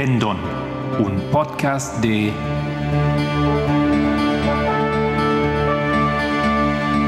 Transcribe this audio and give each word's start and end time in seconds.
Pendón, 0.00 0.38
un 0.98 1.20
podcast 1.30 2.00
de 2.00 2.32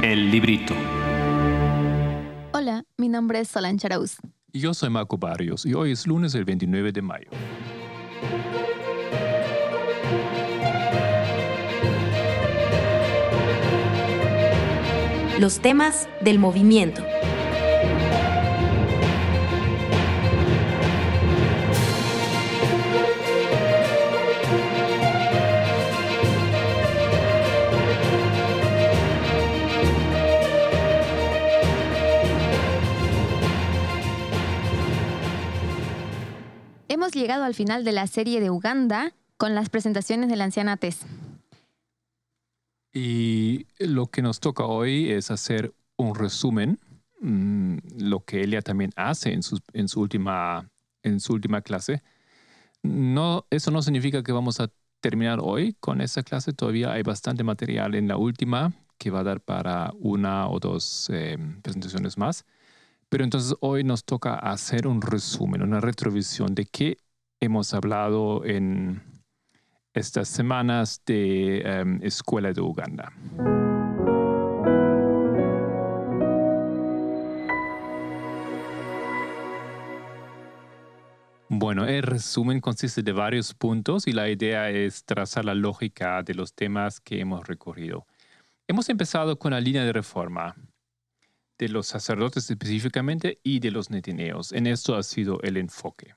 El 0.03 0.31
Librito. 0.31 0.75
Hola, 2.53 2.85
mi 2.99 3.09
nombre 3.09 3.41
es 3.41 3.49
Solange 3.49 3.87
Arauz. 3.87 4.19
Y 4.53 4.61
yo 4.61 4.75
soy 4.75 4.91
Marco 4.91 5.17
Barrios 5.17 5.65
y 5.65 5.73
hoy 5.73 5.93
es 5.93 6.07
lunes 6.07 6.35
el 6.35 6.45
29 6.45 6.93
de 6.93 7.01
mayo. 7.01 7.31
Los 15.41 15.61
temas 15.61 16.11
del 16.21 16.39
movimiento. 16.39 17.03
Llegado 37.33 37.47
al 37.47 37.55
final 37.55 37.83
de 37.83 37.93
la 37.93 38.07
serie 38.07 38.43
de 38.43 38.51
Uganda 38.51 39.15
con 39.39 39.55
las 39.55 39.71
presentaciones 39.71 40.29
de 40.29 40.37
la 40.37 40.45
anciana 40.45 40.77
Tess. 40.77 41.07
Y 42.93 43.67
lo 43.79 44.09
que 44.09 44.21
nos 44.21 44.39
toca 44.39 44.67
hoy 44.67 45.11
es 45.11 45.31
hacer 45.31 45.73
un 45.97 46.15
resumen, 46.15 46.79
mm, 47.23 47.79
lo 48.01 48.21
que 48.21 48.43
ella 48.43 48.61
también 48.61 48.93
hace 48.97 49.33
en 49.33 49.43
su, 49.43 49.59
en 49.73 49.89
su, 49.89 50.03
última, 50.03 50.69
en 51.03 51.21
su 51.21 51.33
última 51.33 51.63
clase. 51.63 52.03
No, 52.83 53.47
eso 53.49 53.71
no 53.71 53.81
significa 53.81 54.23
que 54.23 54.33
vamos 54.33 54.61
a 54.61 54.71
terminar 55.01 55.39
hoy 55.41 55.75
con 55.81 56.03
esa 56.03 56.23
clase, 56.23 56.53
todavía 56.53 56.93
hay 56.93 57.03
bastante 57.03 57.45
material 57.45 57.95
en 57.95 58.09
la 58.09 58.19
última 58.19 58.75
que 58.99 59.11
va 59.11 59.21
a 59.21 59.25
dar 59.25 59.41
para 59.41 59.91
una 60.01 60.49
o 60.51 60.61
dos 60.61 61.09
eh, 61.11 61.39
presentaciones 61.63 62.19
más. 62.19 62.45
Pero 63.09 63.25
entonces 63.25 63.55
hoy 63.61 63.85
nos 63.85 64.05
toca 64.05 64.35
hacer 64.35 64.87
un 64.87 65.01
resumen, 65.01 65.63
una 65.63 65.81
retrovisión 65.81 66.55
de 66.55 66.67
qué 66.67 66.99
hemos 67.43 67.75
hablado 67.75 68.45
en 68.45 69.03
estas 69.95 70.29
semanas 70.29 71.03
de 71.05 71.59
em, 71.63 71.99
Escuela 72.01 72.53
de 72.53 72.61
Uganda. 72.61 73.13
Bueno, 81.49 81.85
el 81.85 82.05
resumen 82.05 82.61
consiste 82.61 83.03
de 83.03 83.13
varios 83.13 83.55
puntos 83.55 84.07
y 84.07 84.13
la 84.13 84.31
idea 84.31 84.71
es 84.71 85.05
trazar 85.05 85.45
la 85.45 85.55
lógica 85.55 86.23
de 86.23 86.35
los 86.35 86.55
temas 86.55 87.01
que 87.01 87.19
hemos 87.19 87.49
recorrido. 87.49 88.07
Hemos 88.69 88.89
empezado 88.89 89.37
con 89.37 89.51
la 89.51 89.61
línea 89.61 89.85
de 89.85 89.93
reforma 89.93 90.55
de 91.59 91.69
los 91.69 91.89
sacerdotes 91.89 92.49
específicamente 92.49 93.41
y 93.43 93.59
de 93.59 93.73
los 93.73 93.91
netineos. 93.91 94.53
En 94.53 94.69
esto 94.69 94.95
ha 94.95 95.03
sido 95.03 95.41
el 95.43 95.57
enfoque. 95.57 96.15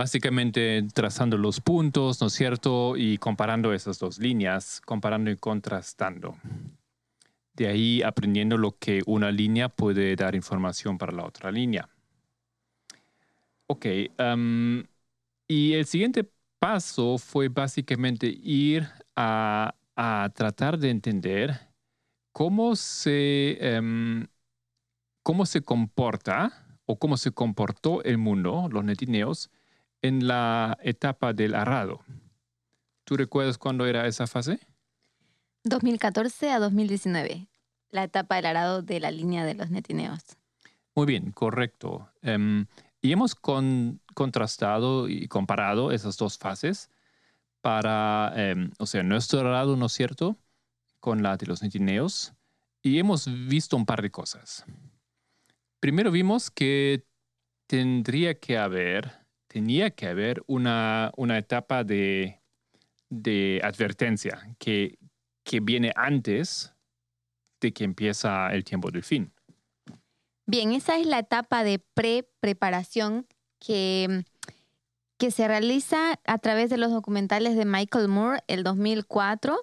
Básicamente 0.00 0.82
trazando 0.94 1.36
los 1.36 1.60
puntos, 1.60 2.22
¿no 2.22 2.28
es 2.28 2.32
cierto? 2.32 2.96
Y 2.96 3.18
comparando 3.18 3.74
esas 3.74 3.98
dos 3.98 4.18
líneas, 4.18 4.80
comparando 4.86 5.30
y 5.30 5.36
contrastando. 5.36 6.38
De 7.52 7.66
ahí 7.66 8.00
aprendiendo 8.00 8.56
lo 8.56 8.78
que 8.78 9.02
una 9.04 9.30
línea 9.30 9.68
puede 9.68 10.16
dar 10.16 10.34
información 10.34 10.96
para 10.96 11.12
la 11.12 11.26
otra 11.26 11.52
línea. 11.52 11.86
Ok, 13.66 13.84
y 15.46 15.72
el 15.74 15.84
siguiente 15.84 16.26
paso 16.58 17.18
fue 17.18 17.50
básicamente 17.50 18.26
ir 18.26 18.88
a, 19.14 19.74
tratar 20.34 20.78
de 20.78 20.88
entender 20.88 21.68
cómo 22.32 22.74
se, 22.74 23.58
em, 23.60 24.26
cómo 25.22 25.44
se 25.44 25.60
comporta 25.60 26.78
o 26.86 26.98
cómo 26.98 27.18
se 27.18 27.32
comportó 27.32 28.02
el 28.02 28.16
mundo, 28.16 28.66
los 28.72 28.82
netineos, 28.82 29.50
en 30.02 30.26
la 30.26 30.78
etapa 30.82 31.32
del 31.32 31.54
arado. 31.54 32.04
¿Tú 33.04 33.16
recuerdas 33.16 33.58
cuándo 33.58 33.86
era 33.86 34.06
esa 34.06 34.26
fase? 34.26 34.60
2014 35.64 36.50
a 36.50 36.58
2019, 36.58 37.48
la 37.90 38.04
etapa 38.04 38.36
del 38.36 38.46
arado 38.46 38.82
de 38.82 39.00
la 39.00 39.10
línea 39.10 39.44
de 39.44 39.54
los 39.54 39.70
netineos. 39.70 40.20
Muy 40.94 41.06
bien, 41.06 41.32
correcto. 41.32 42.08
Em, 42.22 42.66
y 43.02 43.12
hemos 43.12 43.34
contrastado 43.34 45.08
y 45.08 45.28
comparado 45.28 45.92
esas 45.92 46.16
dos 46.16 46.38
fases 46.38 46.90
para, 47.60 48.32
em, 48.36 48.70
o 48.78 48.86
sea, 48.86 49.02
nuestro 49.02 49.40
arado, 49.40 49.76
¿no 49.76 49.86
es 49.86 49.92
cierto?, 49.92 50.36
con 50.98 51.22
la 51.22 51.36
de 51.36 51.46
los 51.46 51.62
netineos, 51.62 52.34
y 52.82 52.98
hemos 52.98 53.26
visto 53.48 53.76
un 53.76 53.86
par 53.86 54.02
de 54.02 54.10
cosas. 54.10 54.64
Primero 55.80 56.10
vimos 56.10 56.50
que 56.50 57.06
tendría 57.66 58.38
que 58.38 58.58
haber, 58.58 59.19
tenía 59.50 59.90
que 59.90 60.06
haber 60.06 60.42
una, 60.46 61.10
una 61.16 61.36
etapa 61.36 61.82
de, 61.82 62.40
de 63.08 63.60
advertencia 63.64 64.54
que, 64.58 64.96
que 65.42 65.58
viene 65.58 65.92
antes 65.96 66.72
de 67.60 67.72
que 67.72 67.82
empieza 67.82 68.52
el 68.52 68.62
tiempo 68.62 68.92
del 68.92 69.02
fin. 69.02 69.32
Bien, 70.46 70.72
esa 70.72 70.96
es 70.98 71.06
la 71.06 71.18
etapa 71.18 71.64
de 71.64 71.80
pre-preparación 71.80 73.26
que, 73.58 74.24
que 75.18 75.32
se 75.32 75.48
realiza 75.48 76.20
a 76.24 76.38
través 76.38 76.70
de 76.70 76.78
los 76.78 76.92
documentales 76.92 77.56
de 77.56 77.64
Michael 77.64 78.06
Moore, 78.06 78.42
el 78.46 78.62
2004, 78.62 79.60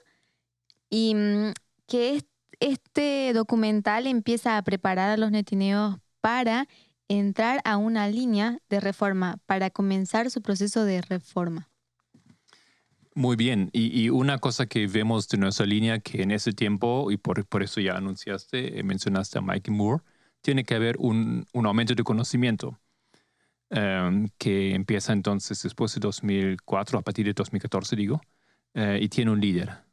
y 0.89 1.15
mm, 1.15 1.53
que 1.87 2.25
este 2.59 3.31
documental 3.33 4.05
empieza 4.05 4.57
a 4.57 4.61
preparar 4.63 5.11
a 5.11 5.17
los 5.17 5.31
netineos 5.31 5.97
para 6.19 6.67
entrar 7.09 7.61
a 7.63 7.77
una 7.77 8.07
línea 8.07 8.59
de 8.69 8.79
reforma, 8.79 9.37
para 9.45 9.69
comenzar 9.69 10.29
su 10.31 10.41
proceso 10.41 10.83
de 10.83 11.01
reforma. 11.01 11.69
Muy 13.15 13.35
bien, 13.35 13.71
y, 13.73 14.09
una 14.09 14.37
cosa 14.37 14.67
que 14.67 14.85
vemos 14.85 15.27
de 15.27 15.39
nuestra 15.39 15.65
línea 15.65 15.99
que 15.99 16.21
en 16.21 16.29
ese 16.29 16.53
tiempo, 16.53 17.09
y 17.09 17.17
por, 17.17 17.45
por 17.47 17.63
eso 17.63 17.81
ya 17.81 17.97
anunciaste, 17.97 18.79
eh, 18.79 18.83
mencionaste 18.83 19.39
a 19.39 19.41
Mike 19.41 19.71
Moore, 19.71 20.03
tiene 20.41 20.63
que 20.63 20.75
haber 20.75 20.97
un, 20.99 21.47
aumento 21.53 21.95
de 21.95 22.03
conocimiento 22.03 22.79
em, 23.71 24.29
que 24.37 24.75
empieza 24.75 25.13
entonces 25.13 25.63
después 25.63 25.95
de 25.95 25.99
2004, 25.99 26.99
a 26.99 27.01
partir 27.01 27.25
de 27.25 27.33
2014 27.33 27.95
digo, 27.95 28.21
eh, 28.75 28.99
y 29.01 29.09
tiene 29.09 29.31
un 29.31 29.41
líder. 29.41 29.87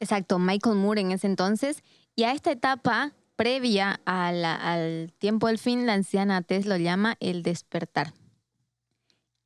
Exacto, 0.00 0.38
Michael 0.38 0.76
Moore 0.76 1.00
en 1.00 1.12
ese 1.12 1.28
entonces. 1.28 1.82
Y 2.16 2.24
a 2.24 2.32
esta 2.32 2.50
etapa 2.50 3.12
previa 3.38 4.00
al 4.04 5.12
tiempo 5.18 5.46
del 5.46 5.58
fin, 5.58 5.86
la 5.86 5.94
anciana 5.94 6.42
Tess 6.42 6.66
lo 6.66 6.76
llama 6.76 7.16
el 7.20 7.44
despertar. 7.44 8.12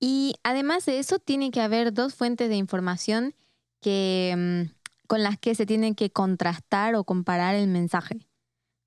Y 0.00 0.34
además 0.42 0.86
de 0.86 0.98
eso, 0.98 1.18
tiene 1.18 1.50
que 1.50 1.60
haber 1.60 1.92
dos 1.92 2.14
fuentes 2.14 2.48
de 2.48 2.56
información 2.56 3.34
que, 3.82 4.34
mm, 4.34 5.06
con 5.06 5.22
las 5.22 5.38
que 5.38 5.54
se 5.54 5.66
tiene 5.66 5.94
que 5.94 6.08
contrastar 6.08 6.94
o 6.94 7.04
comparar 7.04 7.54
el 7.54 7.68
mensaje. 7.68 8.26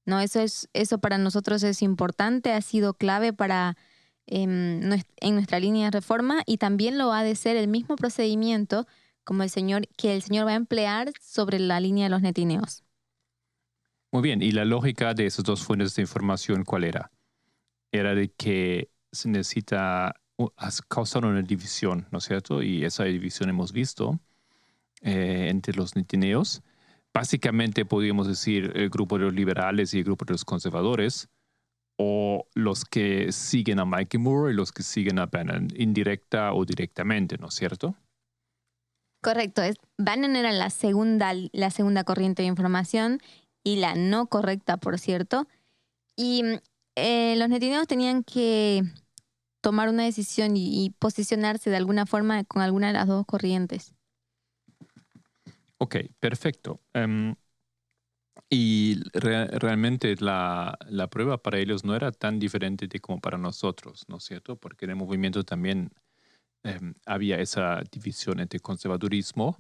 ¿no? 0.06 0.20
Eso, 0.20 0.40
es, 0.40 0.70
eso 0.74 0.98
para 0.98 1.20
nosotros 1.20 1.62
es 1.62 1.84
importante, 1.84 2.52
ha 2.52 2.62
sido 2.62 2.96
clave 2.96 3.32
para 3.32 3.78
em, 4.26 4.82
en 5.18 5.36
nuestra 5.36 5.60
línea 5.60 5.86
de 5.86 6.00
reforma 6.00 6.42
y 6.48 6.58
también 6.58 6.98
lo 6.98 7.14
ha 7.14 7.22
de 7.22 7.36
ser 7.36 7.58
el 7.58 7.68
mismo 7.68 7.96
procedimiento 7.96 8.88
como 9.24 9.44
el 9.44 9.52
Señor, 9.52 9.88
que 9.98 10.16
el 10.16 10.24
Señor 10.24 10.48
va 10.48 10.54
a 10.54 10.56
emplear 10.56 11.12
sobre 11.22 11.60
la 11.60 11.80
línea 11.80 12.06
de 12.06 12.10
los 12.10 12.24
netineos. 12.24 12.85
Muy 14.16 14.22
bien, 14.22 14.42
y 14.42 14.52
la 14.52 14.64
lógica 14.64 15.14
de 15.14 15.26
esas 15.26 15.44
dos 15.44 15.62
fuentes 15.66 15.94
de 15.94 16.04
información, 16.04 16.64
¿cuál 16.64 16.86
era? 16.86 17.12
Era 17.92 18.16
de 18.16 18.30
que 18.30 18.90
se 19.12 19.28
necesita 19.28 20.16
causar 20.88 21.26
una 21.26 21.42
división, 21.42 22.08
¿no 22.12 22.20
es 22.20 22.24
cierto? 22.24 22.64
Y 22.64 22.86
esa 22.86 23.04
división 23.04 23.50
hemos 23.50 23.74
visto 23.74 24.18
eh, 25.02 25.50
entre 25.50 25.74
los 25.74 25.98
netineos 25.98 26.64
básicamente 27.14 27.84
podríamos 27.84 28.26
decir 28.26 28.72
el 28.74 28.90
grupo 28.90 29.18
de 29.18 29.26
los 29.26 29.34
liberales 29.34 29.94
y 29.94 29.98
el 29.98 30.06
grupo 30.06 30.24
de 30.24 30.36
los 30.36 30.46
conservadores, 30.46 31.28
o 31.98 32.48
los 32.54 32.86
que 32.86 33.34
siguen 33.34 33.80
a 33.80 33.86
Mike 33.86 34.18
Moore 34.18 34.54
y 34.54 34.56
los 34.56 34.72
que 34.72 34.84
siguen 34.84 35.20
a 35.20 35.26
Bannon, 35.26 35.68
indirecta 35.76 36.54
o 36.54 36.64
directamente, 36.64 37.38
¿no 37.38 37.50
es 37.50 37.56
cierto? 37.56 37.98
Correcto, 39.22 39.62
Bannon 39.98 40.38
era 40.38 40.54
la 40.54 40.70
segunda, 40.70 41.34
la 41.52 41.70
segunda 41.70 42.06
corriente 42.06 42.44
de 42.44 42.48
información 42.48 43.20
y 43.66 43.78
la 43.78 43.96
no 43.96 44.28
correcta, 44.28 44.78
por 44.78 44.98
cierto. 45.00 45.50
Y 46.16 46.44
eh, 46.96 47.36
los 47.38 47.50
netineos 47.50 47.88
tenían 47.88 48.24
que 48.24 48.84
tomar 49.62 49.90
una 49.90 50.04
decisión 50.06 50.58
y 50.58 50.92
posicionarse 51.00 51.70
de 51.72 51.78
alguna 51.78 52.06
forma 52.06 52.44
con 52.46 52.62
alguna 52.62 52.88
de 52.88 52.94
las 52.94 53.08
dos 53.08 53.26
corrientes. 53.26 53.94
Ok, 55.78 55.96
perfecto. 56.20 56.82
Em, 56.94 57.36
Y 58.50 59.02
re- 59.14 59.48
realmente 59.48 60.16
la, 60.20 60.78
la 60.90 61.08
prueba 61.10 61.42
para 61.42 61.58
ellos 61.60 61.84
no 61.84 61.96
era 61.96 62.12
tan 62.12 62.40
diferente 62.40 62.88
de 62.88 63.00
como 63.00 63.20
para 63.20 63.38
nosotros, 63.38 64.06
¿no 64.08 64.18
es 64.18 64.24
cierto? 64.26 64.56
Porque 64.58 64.86
en 64.86 64.92
el 64.92 64.98
movimiento 64.98 65.44
también 65.44 65.92
em, 66.64 66.96
había 67.06 67.40
esa 67.40 67.82
división 67.92 68.40
entre 68.40 68.60
conservadurismo 68.60 69.58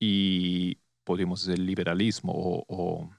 y, 0.00 0.78
podríamos 1.04 1.46
decir, 1.46 1.64
liberalismo. 1.64 2.32
O, 2.34 2.64
o- 2.68 3.10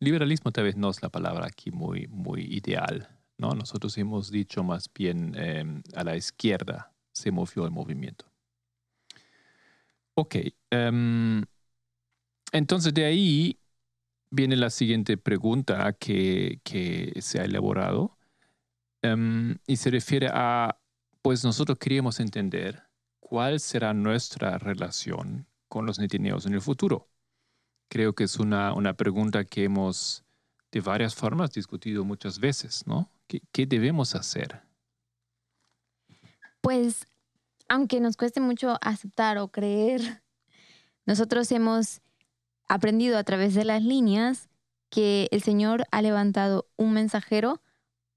liberalismo 0.00 0.52
tal 0.52 0.64
vez 0.64 0.76
no 0.76 0.90
es 0.90 1.02
la 1.02 1.08
palabra 1.08 1.46
aquí 1.46 1.70
muy, 1.70 2.06
muy 2.08 2.42
ideal, 2.42 3.08
¿no? 3.38 3.54
Nosotros 3.54 3.96
hemos 3.98 4.30
dicho 4.30 4.62
más 4.62 4.90
bien 4.92 5.34
em, 5.36 5.82
a 5.94 6.04
la 6.04 6.16
izquierda 6.16 6.92
se 7.12 7.30
movió 7.30 7.64
el 7.64 7.70
movimiento. 7.70 8.26
Ok. 10.14 10.36
em, 10.70 11.44
entonces 12.52 12.94
de 12.94 13.04
ahí 13.04 13.58
viene 14.30 14.56
la 14.56 14.70
siguiente 14.70 15.16
pregunta 15.16 15.92
que, 15.94 16.60
que 16.64 17.12
se 17.20 17.40
ha 17.40 17.44
elaborado 17.44 18.16
em, 19.02 19.58
y 19.66 19.76
se 19.76 19.90
refiere 19.90 20.28
a, 20.32 20.78
pues 21.22 21.44
nosotros 21.44 21.78
queríamos 21.78 22.20
entender 22.20 22.82
cuál 23.20 23.60
será 23.60 23.94
nuestra 23.94 24.58
relación 24.58 25.46
con 25.68 25.86
los 25.86 25.98
netineos 25.98 26.46
en 26.46 26.54
el 26.54 26.60
futuro. 26.60 27.08
Creo 27.88 28.14
que 28.14 28.24
es 28.24 28.38
una, 28.38 28.74
una 28.74 28.94
pregunta 28.94 29.44
que 29.44 29.64
hemos 29.64 30.24
de 30.72 30.80
varias 30.80 31.14
formas 31.14 31.52
discutido 31.52 32.04
muchas 32.04 32.38
veces, 32.38 32.86
¿no? 32.86 33.10
¿Qué, 33.26 33.40
qué 33.52 33.66
debemos 33.66 34.14
hacer? 34.14 34.62
Pues, 36.60 37.06
aunque 37.68 38.00
nos 38.00 38.16
cueste 38.16 38.40
mucho 38.40 38.76
aceptar 38.80 39.38
o 39.38 39.48
creer, 39.48 40.22
nosotros 41.06 41.50
hemos 41.52 42.00
aprendido 42.68 43.18
a 43.18 43.24
través 43.24 43.54
de 43.54 43.64
las 43.64 43.82
líneas 43.82 44.48
que 44.90 45.28
el 45.30 45.42
Señor 45.42 45.84
ha 45.90 46.02
levantado 46.02 46.68
un 46.76 46.92
mensajero 46.92 47.62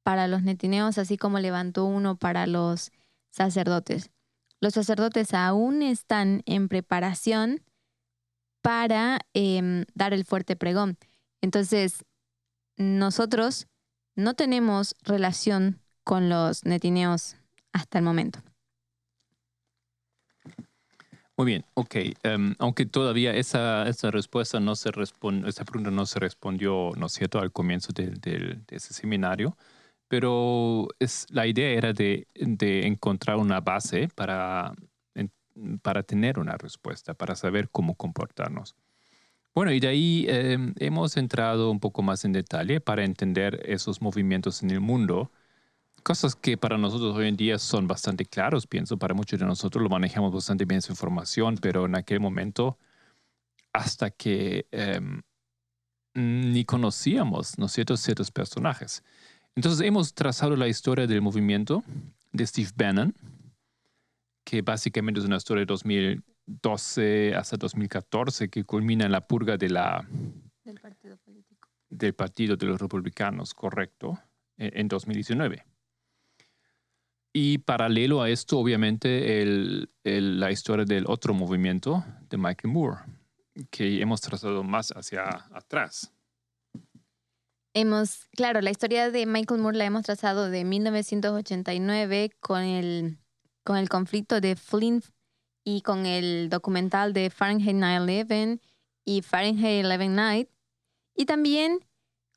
para 0.04 0.28
los 0.28 0.44
netineos, 0.44 0.98
así 0.98 1.18
como 1.18 1.40
levantó 1.40 1.86
uno 1.86 2.18
para 2.18 2.48
los 2.48 2.92
sacerdotes. 3.30 4.10
Los 4.60 4.74
sacerdotes 4.74 5.34
aún 5.34 5.82
están 5.82 6.42
en 6.46 6.68
preparación 6.68 7.62
para 8.62 9.20
em, 9.34 9.86
dar 9.94 10.14
el 10.14 10.26
fuerte 10.26 10.56
pregón. 10.56 10.98
Entonces, 11.42 12.06
nosotros 12.78 13.68
no 14.16 14.34
tenemos 14.34 14.96
relación 15.04 15.80
con 16.04 16.30
los 16.30 16.66
netineos 16.66 17.36
hasta 17.74 18.00
el 18.00 18.04
momento. 18.06 18.40
Muy 21.38 21.46
bien, 21.46 21.66
ok. 21.74 21.96
Em, 22.24 22.56
aunque 22.60 22.86
todavía 22.86 23.34
esa, 23.34 23.88
esa 23.88 24.12
respuesta 24.12 24.60
no 24.60 24.76
se 24.76 24.92
responde, 24.92 25.48
esa 25.50 25.64
pregunta 25.64 25.90
no 25.90 26.06
se 26.06 26.20
respondió, 26.20 26.92
¿no 26.98 27.06
es 27.06 27.14
cierto?, 27.14 27.40
al 27.40 27.52
comienzo 27.54 27.94
del- 27.94 28.20
de 28.20 28.76
ese 28.76 28.94
seminario, 28.94 29.56
pero 30.10 30.88
es, 31.00 31.28
la 31.30 31.48
idea 31.48 31.70
era 31.70 31.94
de, 31.94 32.28
de 32.36 32.88
encontrar 32.88 33.38
una 33.38 33.62
base 33.62 34.10
para, 34.16 34.74
para 35.82 36.04
tener 36.04 36.40
una 36.40 36.58
respuesta, 36.58 37.14
para 37.14 37.36
saber 37.36 37.70
cómo 37.70 37.96
comportarnos. 37.96 38.76
Bueno, 39.54 39.72
y 39.72 39.80
de 39.80 39.88
ahí 39.88 40.26
em, 40.30 40.74
hemos 40.78 41.18
entrado 41.18 41.72
un 41.72 41.80
poco 41.80 42.02
más 42.02 42.24
en 42.24 42.34
detalle 42.34 42.80
para 42.80 43.04
entender 43.04 43.62
esos 43.66 44.02
movimientos 44.02 44.64
en 44.64 44.72
el 44.72 44.80
mundo 44.80 45.32
cosas 46.02 46.36
que 46.36 46.58
para 46.58 46.78
nosotros 46.78 47.16
hoy 47.16 47.28
en 47.28 47.38
día 47.38 47.60
son 47.60 47.88
bastante 47.88 48.26
claros, 48.26 48.68
pienso, 48.68 48.98
para 48.98 49.14
muchos 49.14 49.40
de 49.40 49.46
nosotros 49.46 49.84
lo 49.84 49.90
manejamos 49.90 50.34
bastante 50.34 50.66
bien 50.66 50.80
esa 50.80 50.92
información, 50.92 51.58
pero 51.62 51.86
en 51.86 51.96
aquel 51.96 52.20
momento, 52.20 52.78
hasta 53.74 54.10
que 54.10 54.66
em, 54.72 55.22
ni 56.14 56.66
conocíamos, 56.66 57.58
¿no 57.58 57.68
es 57.68 57.72
cierto?, 57.72 57.98
ciertos 57.98 58.32
personajes. 58.32 59.04
Entonces 59.56 59.86
hemos 59.86 60.14
trazado 60.14 60.56
la 60.56 60.68
historia 60.68 61.08
del 61.08 61.22
movimiento 61.22 61.84
de 62.32 62.48
Steve 62.48 62.70
Bannon, 62.76 63.16
que 64.50 64.62
básicamente 64.64 65.20
es 65.20 65.26
una 65.28 65.36
historia 65.38 65.62
de 65.62 65.66
2012 65.68 67.36
hasta 67.36 67.56
2014 67.58 68.50
que 68.50 68.64
culmina 68.64 69.06
en 69.06 69.12
la 69.12 69.22
purga 69.28 69.58
de 69.58 69.70
la, 69.70 70.08
Del 70.64 70.80
partido 70.80 71.18
político. 71.18 71.70
del 71.90 72.14
Partido 72.16 72.56
de 72.56 72.66
los 72.66 72.82
Republicanos, 72.82 73.54
correcto, 73.54 74.20
en 74.58 74.72
en 74.76 74.88
2019. 74.88 75.64
Y 77.32 77.60
paralelo 77.60 78.24
a 78.24 78.30
esto, 78.30 78.58
obviamente, 78.58 79.42
el- 79.44 79.92
el- 80.04 80.40
la 80.40 80.50
historia 80.52 80.84
del 80.86 81.06
otro 81.08 81.36
movimiento 81.36 82.04
de 82.28 82.38
Michael 82.38 82.74
Moore, 82.74 83.02
que 83.70 84.02
hemos 84.02 84.20
trazado 84.22 84.64
más 84.64 84.90
hacia 84.96 85.26
atrás. 85.54 86.12
Hemos, 87.76 88.26
claro, 88.36 88.62
la 88.62 88.72
historia 88.72 89.12
de 89.12 89.28
Michael 89.28 89.62
Moore 89.62 89.78
la 89.78 89.86
hemos 89.86 90.04
trazado 90.04 90.50
de 90.50 90.66
1989 90.66 92.32
con 92.40 92.62
el, 92.64 93.20
con 93.70 93.78
el 93.78 93.88
conflicto 93.88 94.42
de 94.42 94.56
Flint 94.56 95.06
y 95.64 95.84
con 95.84 96.08
el 96.08 96.50
documental 96.50 97.14
de 97.14 97.30
Fahrenheit 97.30 97.76
9-11 97.76 98.60
y 99.06 99.22
Fahrenheit 99.22 99.86
11 99.86 100.08
Night. 100.10 100.50
Y 101.16 101.28
también 101.28 101.86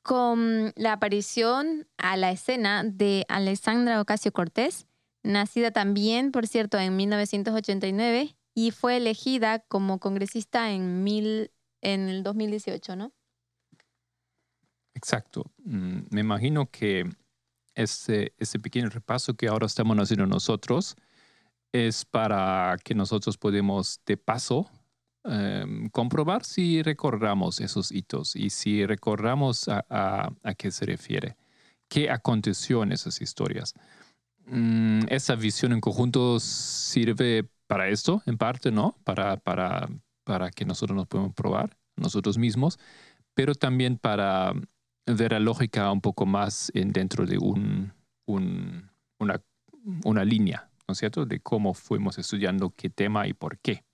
con 0.03 0.75
la 0.77 0.93
aparición 0.93 1.89
a 1.97 2.19
la 2.19 2.33
escena 2.33 2.85
de 2.85 3.25
Alexandra 3.31 3.99
Ocasio 4.03 4.31
Cortés, 4.31 4.87
nacida 5.23 5.71
también, 5.71 6.33
por 6.33 6.47
cierto, 6.47 6.79
en 6.79 6.97
1989 6.97 8.37
y 8.55 8.71
fue 8.71 8.99
elegida 8.99 9.61
como 9.61 10.01
congresista 10.01 10.71
en, 10.71 11.03
mil, 11.03 11.51
en 11.81 12.11
el 12.11 12.25
2018, 12.25 12.95
¿no? 12.95 13.15
Exacto. 14.93 15.51
Mm, 15.65 16.01
Me 16.11 16.21
imagino 16.21 16.71
que 16.71 17.09
ese, 17.75 18.35
ese 18.37 18.59
pequeño 18.59 18.91
repaso 18.91 19.33
que 19.33 19.49
ahora 19.49 19.65
estamos 19.65 19.97
haciendo 19.97 20.27
nosotros 20.27 20.95
es 21.73 22.05
para 22.05 22.77
que 22.85 22.95
nosotros 22.95 23.39
podamos 23.39 24.01
de 24.07 24.17
paso 24.17 24.71
em, 25.25 25.89
comprobar 25.91 26.45
si 26.45 26.83
recordamos 26.83 27.61
esos 27.61 27.93
hitos 27.93 28.37
y 28.37 28.51
si 28.51 28.85
recordamos 28.87 29.69
a, 29.69 29.85
a- 29.89 30.33
a 30.43 30.55
qué 30.55 30.71
se 30.71 30.85
refiere, 30.87 31.37
qué 31.89 32.11
aconteció 32.11 32.83
en 32.83 32.93
esas 32.93 33.21
historias. 33.23 33.75
Mm, 34.47 35.03
esa 35.09 35.35
visión 35.37 35.73
en 35.73 35.81
conjunto 35.81 36.41
sirve 36.41 37.49
para 37.67 37.89
esto, 37.89 38.23
en 38.27 38.37
parte, 38.39 38.71
¿no? 38.73 38.97
Para, 39.05 39.37
para, 39.37 39.89
para 40.25 40.51
que 40.51 40.65
nosotros 40.65 40.97
nos 40.97 41.07
podamos 41.07 41.35
probar 41.35 41.79
nosotros 41.97 42.39
mismos, 42.39 42.79
pero 43.35 43.55
también 43.55 43.99
para 43.99 44.53
ver 45.07 45.33
la 45.33 45.41
lógica 45.41 45.91
un 45.93 46.01
poco 46.01 46.27
más 46.27 46.71
en, 46.75 46.93
dentro 46.93 47.27
de 47.27 47.39
un, 47.39 47.93
un- 48.27 48.91
una, 49.19 49.43
una 50.05 50.25
línea, 50.25 50.69
¿no 50.89 50.93
es 50.93 50.99
cierto? 50.99 51.25
De 51.27 51.41
cómo 51.41 51.75
fuimos 51.75 52.19
estudiando 52.19 52.71
qué 52.77 52.91
tema 52.91 53.27
y 53.27 53.33
por 53.35 53.59
qué. 53.59 53.85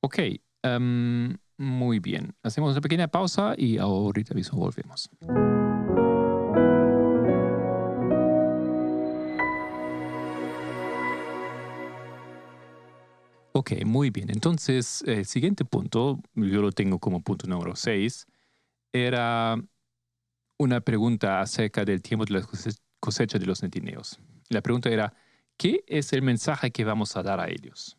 Ok, 0.00 0.18
em, 0.62 1.36
muy 1.56 1.98
bien. 2.00 2.34
Hacemos 2.42 2.72
una 2.72 2.80
pequeña 2.80 3.08
pausa 3.08 3.54
y 3.56 3.78
ahorita 3.78 4.34
mismo 4.34 4.58
volvemos. 4.58 5.10
Ok, 13.52 13.72
muy 13.86 14.10
bien. 14.10 14.30
Entonces, 14.30 15.02
el 15.06 15.24
siguiente 15.24 15.64
punto, 15.64 16.20
yo 16.34 16.60
lo 16.60 16.72
tengo 16.72 16.98
como 16.98 17.22
punto 17.22 17.46
número 17.46 17.74
6, 17.74 18.26
era 18.92 19.56
una 20.58 20.80
pregunta 20.80 21.40
acerca 21.40 21.84
del 21.84 22.02
tiempo 22.02 22.24
de 22.26 22.34
la 22.34 22.42
cose- 22.42 22.78
cosecha 23.00 23.38
de 23.38 23.46
los 23.46 23.62
netineos. 23.62 24.20
La 24.50 24.60
pregunta 24.62 24.88
era, 24.88 25.12
¿qué 25.56 25.84
es 25.86 26.12
el 26.12 26.22
mensaje 26.22 26.70
que 26.70 26.84
vamos 26.84 27.16
a 27.16 27.22
dar 27.22 27.40
a 27.40 27.48
ellos? 27.48 27.98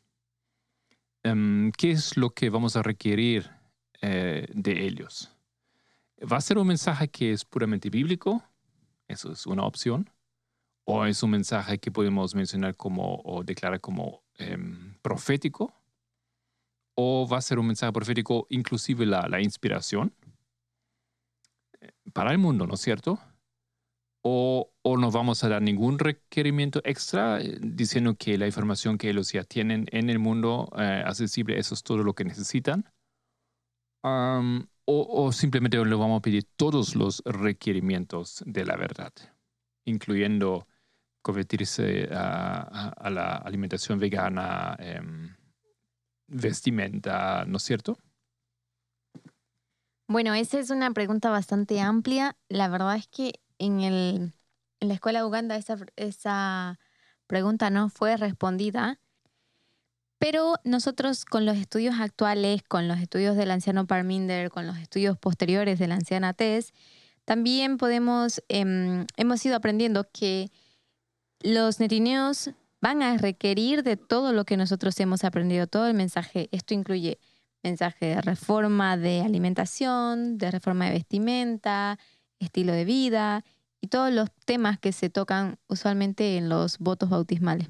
Em, 1.24 1.72
¿Qué 1.72 1.92
es 1.92 2.18
lo 2.18 2.30
que 2.30 2.50
vamos 2.50 2.76
a 2.76 2.84
requerir 2.84 3.50
eh, 4.02 4.48
de 4.54 4.86
ellos? 4.86 5.36
¿Va 6.20 6.38
a 6.38 6.42
ser 6.42 6.58
un 6.58 6.68
mensaje 6.68 7.10
que 7.10 7.32
es 7.32 7.46
puramente 7.46 7.90
bíblico? 7.90 8.44
Eso 9.08 9.32
es 9.32 9.46
una 9.46 9.64
opción. 9.64 10.10
¿O 10.86 11.06
es 11.06 11.22
un 11.22 11.32
mensaje 11.32 11.80
que 11.80 11.92
podemos 11.92 12.34
mencionar 12.34 12.76
como 12.76 13.22
o 13.26 13.44
declarar 13.44 13.82
como 13.82 14.24
em, 14.36 14.96
profético? 15.02 15.74
¿O 16.96 17.28
va 17.28 17.38
a 17.38 17.42
ser 17.42 17.60
un 17.60 17.68
mensaje 17.68 17.92
profético 17.92 18.48
inclusive 18.50 19.06
la, 19.06 19.28
la 19.28 19.42
inspiración? 19.42 20.14
para 22.14 22.32
el 22.32 22.38
mundo, 22.38 22.66
¿no 22.68 22.76
es 22.76 22.82
cierto? 22.82 23.20
O, 24.24 24.72
o 24.90 24.98
no 24.98 25.12
vamos 25.12 25.44
a 25.44 25.50
dar 25.50 25.62
ningún 25.62 26.00
requerimiento 26.00 26.82
extra 26.86 27.42
eh, 27.42 27.58
diciendo 27.62 28.16
que 28.18 28.38
la 28.38 28.48
información 28.48 28.98
que 28.98 29.10
ellos 29.10 29.32
ya 29.34 29.44
tienen 29.44 29.88
en 29.92 30.10
el 30.10 30.20
mundo 30.20 30.70
eh, 30.78 31.04
accesible, 31.06 31.60
eso 31.60 31.74
es 31.76 31.84
todo 31.84 32.00
lo 32.04 32.14
que 32.16 32.26
necesitan. 32.26 32.86
Am, 34.04 34.68
o, 34.86 35.26
o 35.26 35.32
simplemente 35.32 35.78
le 35.84 35.96
vamos 35.96 36.20
a 36.20 36.22
pedir 36.22 36.46
todos 36.56 36.96
los 36.96 37.22
requerimientos 37.26 38.44
de 38.46 38.64
la 38.66 38.76
verdad, 38.78 39.12
incluyendo 39.86 40.68
convertirse 41.22 42.10
a, 42.12 42.62
a- 42.62 42.90
a 42.90 43.10
la 43.10 43.36
alimentación 43.38 44.00
vegana, 44.00 44.76
em, 44.80 45.36
vestimenta, 46.28 47.46
¿no 47.48 47.58
es 47.58 47.64
cierto? 47.64 47.98
Bueno, 50.08 50.34
esa 50.34 50.60
es 50.60 50.70
una 50.70 50.92
pregunta 50.94 51.30
bastante 51.30 51.80
amplia. 51.82 52.38
La 52.50 52.70
verdad 52.70 52.96
es 52.96 53.08
que 53.08 53.42
en, 53.60 53.82
el, 53.82 54.34
en 54.80 54.88
la 54.88 54.94
escuela 54.94 55.20
de 55.20 55.26
Uganda 55.26 55.58
esa, 55.96 56.80
pregunta 57.28 57.70
no 57.70 57.90
fue 57.90 58.16
respondida. 58.18 59.00
Pero 60.20 60.56
nosotros 60.64 61.26
con 61.26 61.46
los 61.46 61.58
estudios 61.58 61.96
actuales, 62.00 62.64
con 62.64 62.88
los 62.88 63.00
estudios 63.00 63.36
del 63.36 63.52
anciano 63.52 63.86
Parminder, 63.86 64.50
con 64.50 64.66
los 64.66 64.78
estudios 64.78 65.18
posteriores 65.18 65.78
de 65.78 65.88
la 65.88 65.96
anciana 65.96 66.34
Tess, 66.34 66.74
también 67.26 67.78
podemos, 67.78 68.42
em, 68.48 69.06
hemos 69.18 69.46
ido 69.46 69.56
aprendiendo 69.56 70.10
que 70.12 70.50
los 71.42 71.80
netineos 71.80 72.52
van 72.82 73.04
a 73.04 73.18
requerir 73.18 73.84
de 73.84 73.98
todo 73.98 74.34
lo 74.34 74.46
que 74.46 74.58
nosotros 74.58 75.00
hemos 75.00 75.24
aprendido, 75.24 75.68
todo 75.68 75.88
el 75.88 75.94
mensaje. 75.94 76.50
Esto 76.52 76.74
incluye 76.74 77.20
mensaje 77.62 78.08
de 78.08 78.22
reforma 78.22 78.98
de 78.98 79.22
alimentación, 79.22 80.38
de 80.38 80.50
reforma 80.50 80.86
de 80.86 80.92
vestimenta, 80.92 82.00
estilo 82.40 82.72
de 82.74 82.86
vida 82.86 83.44
todos 83.88 84.12
los 84.12 84.30
temas 84.46 84.80
que 84.80 84.92
se 84.92 85.10
tocan 85.10 85.58
usualmente 85.68 86.38
en 86.38 86.50
los 86.50 86.78
votos 86.80 87.10
bautismales. 87.10 87.68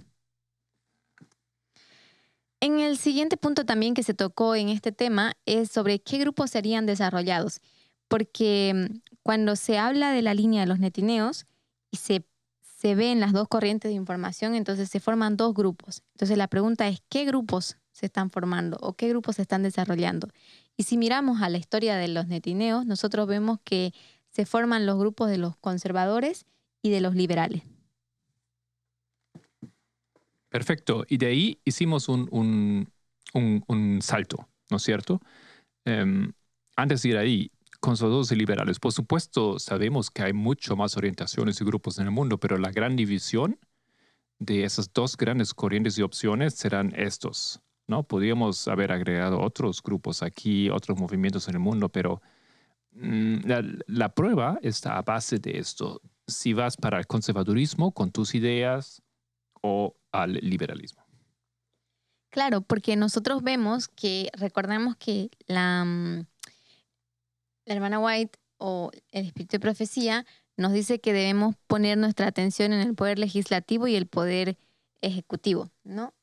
En 2.59 2.79
el 2.79 2.97
siguiente 2.97 3.37
punto 3.37 3.65
también 3.65 3.93
que 3.93 4.03
se 4.03 4.13
tocó 4.13 4.55
en 4.55 4.69
este 4.69 4.91
tema 4.91 5.33
es 5.45 5.71
sobre 5.71 5.99
qué 5.99 6.17
grupos 6.17 6.51
serían 6.51 6.85
desarrollados, 6.85 7.61
porque 8.07 8.73
mm, 8.73 8.97
cuando 9.21 9.55
se 9.55 9.77
habla 9.77 10.11
de 10.11 10.21
la 10.23 10.33
línea 10.33 10.61
de 10.61 10.67
los 10.67 10.79
netineos 10.79 11.45
y 11.91 11.97
se, 11.97 12.25
se 12.61 12.95
ven 12.95 13.19
las 13.19 13.31
dos 13.31 13.47
corrientes 13.47 13.89
de 13.89 13.95
información, 13.95 14.55
entonces 14.55 14.89
se 14.89 14.99
forman 14.99 15.37
dos 15.37 15.53
grupos. 15.53 16.01
Entonces 16.13 16.37
la 16.37 16.47
pregunta 16.47 16.87
es, 16.87 17.01
¿qué 17.09 17.25
grupos 17.25 17.77
se 17.97 18.05
están 18.05 18.29
formando 18.29 18.77
o 18.81 18.93
qué 18.93 19.09
grupos 19.09 19.37
se 19.37 19.41
están 19.41 19.63
desarrollando. 19.63 20.27
Y 20.77 20.83
si 20.83 20.97
miramos 20.97 21.41
a 21.41 21.49
la 21.49 21.57
historia 21.57 21.97
de 21.97 22.07
los 22.07 22.27
netineos, 22.27 22.85
nosotros 22.85 23.27
vemos 23.27 23.57
que 23.63 23.91
se 24.37 24.45
forman 24.45 24.85
los 24.85 24.99
grupos 24.99 25.31
de 25.31 25.39
los 25.39 25.57
conservadores 25.57 26.45
y 26.83 26.91
de 26.91 27.01
los 27.01 27.15
liberales. 27.15 27.63
Perfecto. 30.49 31.05
Y 31.09 31.17
de 31.17 31.25
ahí 31.25 31.59
hicimos 31.65 32.07
un, 32.07 32.29
un, 33.33 33.99
salto, 34.03 34.47
¿no 34.69 34.77
es 34.77 34.83
cierto? 34.83 35.21
Em, 35.85 36.33
antes 36.75 37.01
de 37.01 37.09
ir 37.09 37.17
ahí, 37.17 37.51
conservadores 37.79 38.31
y 38.31 38.35
liberales, 38.35 38.79
por 38.79 38.91
supuesto 38.91 39.57
sabemos 39.57 40.11
que 40.11 40.21
hay 40.21 40.33
mucho 40.33 40.75
más 40.75 40.97
orientaciones 40.97 41.59
y 41.59 41.65
grupos 41.65 41.97
en 41.97 42.05
el 42.05 42.11
mundo, 42.11 42.39
pero 42.39 42.59
la 42.59 42.69
gran 42.69 42.95
división 42.95 43.59
de 44.37 44.65
esas 44.65 44.93
dos 44.93 45.17
grandes 45.17 45.55
corrientes 45.55 45.97
y 45.97 46.03
opciones 46.03 46.53
serán 46.53 46.93
estos. 46.95 47.59
¿no? 47.87 48.03
Podríamos 48.03 48.67
haber 48.67 48.91
agregado 48.91 49.41
otros 49.41 49.81
grupos 49.81 50.21
aquí, 50.21 50.69
otros 50.69 50.99
movimientos 50.99 51.47
en 51.47 51.55
el 51.55 51.59
mundo, 51.59 51.89
pero 51.89 52.21
mm, 52.97 53.39
la, 53.87 54.09
prueba 54.09 54.59
está 54.61 54.97
a 54.97 55.01
base 55.01 55.39
de 55.39 55.57
esto. 55.57 56.01
Si 56.27 56.53
vas 56.53 56.77
para 56.77 56.99
el 56.99 57.07
conservadurismo 57.07 57.91
con 57.91 58.11
tus 58.11 58.35
ideas 58.35 59.01
o 59.61 59.95
al 60.11 60.33
liberalismo. 60.33 61.05
Claro, 62.29 62.61
porque 62.61 62.95
nosotros 62.95 63.41
vemos 63.43 63.87
que, 63.87 64.29
recordemos 64.33 64.95
que 64.97 65.29
la, 65.47 65.85
mm, 65.85 66.25
la 67.65 67.73
hermana 67.73 67.99
White 67.99 68.37
o 68.57 68.91
el 69.11 69.25
espíritu 69.27 69.53
de 69.53 69.59
profecía 69.59 70.25
nos 70.57 70.73
dice 70.73 70.99
que 70.99 71.13
debemos 71.13 71.55
poner 71.67 71.97
nuestra 71.97 72.27
atención 72.27 72.73
en 72.73 72.79
el 72.79 72.95
poder 72.95 73.19
legislativo 73.19 73.87
y 73.87 73.95
el 73.95 74.07
poder 74.07 74.57
ejecutivo, 75.01 75.71
¿no? 75.83 76.13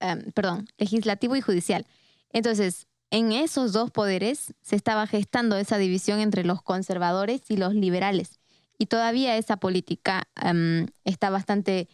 Em, 0.00 0.32
perdón, 0.32 0.66
legislativo 0.78 1.36
y 1.36 1.40
judicial. 1.40 1.86
Entonces, 2.30 2.88
en 3.12 3.30
esos 3.30 3.72
dos 3.74 3.90
poderes 3.90 4.54
se 4.62 4.74
estaba 4.74 5.06
gestando 5.06 5.56
esa 5.58 5.76
división 5.76 6.18
entre 6.18 6.44
los 6.44 6.62
conservadores 6.62 7.42
y 7.50 7.58
los 7.58 7.74
liberales. 7.74 8.40
Y 8.78 8.86
todavía 8.86 9.36
esa 9.36 9.58
política 9.58 10.28
em, 10.42 10.86
está 11.04 11.28
bastante, 11.28 11.88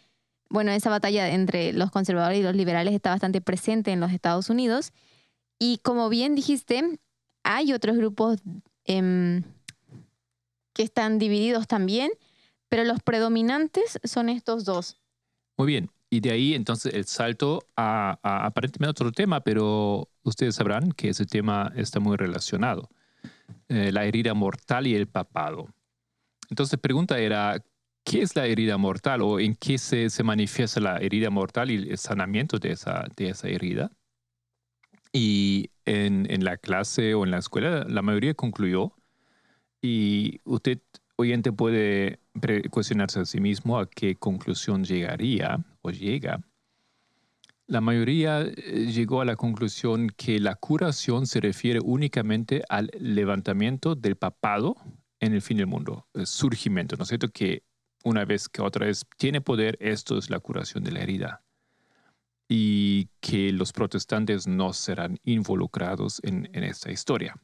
bueno, 0.48 0.70
esa 0.70 0.90
batalla 0.90 1.28
entre 1.30 1.72
los 1.72 1.90
conservadores 1.90 2.38
y 2.38 2.44
los 2.44 2.54
liberales 2.54 2.94
está 2.94 3.10
bastante 3.10 3.40
presente 3.40 3.90
en 3.90 3.98
los 3.98 4.12
Estados 4.12 4.48
Unidos. 4.48 4.92
Y 5.58 5.78
como 5.78 6.08
bien 6.08 6.36
dijiste, 6.36 7.00
hay 7.42 7.72
otros 7.72 7.96
grupos 7.96 8.38
em, 8.84 9.42
que 10.72 10.84
están 10.84 11.18
divididos 11.18 11.66
también, 11.66 12.12
pero 12.68 12.84
los 12.84 13.02
predominantes 13.02 13.98
son 14.04 14.28
estos 14.28 14.64
dos. 14.64 14.96
Muy 15.56 15.66
bien. 15.66 15.90
Y 16.10 16.20
de 16.20 16.30
ahí 16.30 16.54
entonces 16.54 16.94
el 16.94 17.04
salto 17.04 17.66
a, 17.76 18.18
aparentemente 18.22 18.90
otro 18.90 19.12
tema, 19.12 19.40
pero 19.40 20.08
ustedes 20.22 20.54
sabrán 20.54 20.92
que 20.92 21.10
ese 21.10 21.26
tema 21.26 21.72
está 21.76 22.00
muy 22.00 22.16
relacionado. 22.16 22.88
Eh, 23.68 23.92
la 23.92 24.04
herida 24.04 24.32
mortal 24.34 24.86
y 24.86 24.94
el 24.94 25.06
papado. 25.06 25.68
Entonces 26.50 26.74
la 26.74 26.82
pregunta 26.82 27.18
era, 27.18 27.62
¿qué 28.04 28.22
es 28.22 28.34
la 28.36 28.46
herida 28.46 28.78
mortal 28.78 29.20
o 29.20 29.38
en 29.38 29.54
qué 29.54 29.76
se, 29.76 30.08
se 30.08 30.22
manifiesta 30.22 30.80
la 30.80 30.96
herida 30.98 31.28
mortal 31.28 31.70
y 31.70 31.90
el 31.90 31.98
sanamiento 31.98 32.58
de 32.58 32.72
esa, 32.72 33.06
de 33.16 33.28
esa 33.28 33.48
herida? 33.48 33.90
Y 35.12 35.70
en, 35.84 36.26
en 36.30 36.44
la 36.44 36.56
clase 36.56 37.14
o 37.14 37.24
en 37.24 37.30
la 37.30 37.38
escuela 37.38 37.84
la 37.84 38.02
mayoría 38.02 38.34
concluyó 38.34 38.92
y 39.82 40.40
usted 40.44 40.80
oyente 41.16 41.52
puede 41.52 42.20
cuestionarse 42.70 43.20
a 43.20 43.24
sí 43.24 43.40
mismo 43.40 43.78
a 43.78 43.88
qué 43.88 44.14
conclusión 44.16 44.84
llegaría 44.84 45.64
o 45.82 45.90
llega. 45.90 46.40
La 47.66 47.80
mayoría 47.80 48.40
eh, 48.40 48.90
llegó 48.90 49.20
a 49.20 49.24
la 49.24 49.36
conclusión 49.36 50.08
que 50.16 50.40
la 50.40 50.54
curación 50.54 51.26
se 51.26 51.40
refiere 51.40 51.80
únicamente 51.82 52.62
al 52.68 52.90
levantamiento 52.98 53.94
del 53.94 54.16
papado 54.16 54.76
en 55.20 55.34
el 55.34 55.42
fin 55.42 55.58
del 55.58 55.66
mundo, 55.66 56.06
el 56.14 56.26
surgimiento, 56.26 56.96
¿no 56.96 57.02
es 57.02 57.08
cierto? 57.08 57.28
Que 57.28 57.64
una 58.04 58.24
vez 58.24 58.48
que 58.48 58.62
otra 58.62 58.86
vez 58.86 59.04
tiene 59.16 59.40
poder, 59.40 59.76
esto 59.80 60.16
es 60.16 60.30
la 60.30 60.40
curación 60.40 60.84
de 60.84 60.92
la 60.92 61.00
herida. 61.00 61.42
Y 62.48 63.08
que 63.20 63.52
los 63.52 63.72
protestantes 63.72 64.46
no 64.46 64.72
serán 64.72 65.18
involucrados 65.24 66.20
en, 66.24 66.48
en 66.54 66.64
esta 66.64 66.90
historia. 66.90 67.36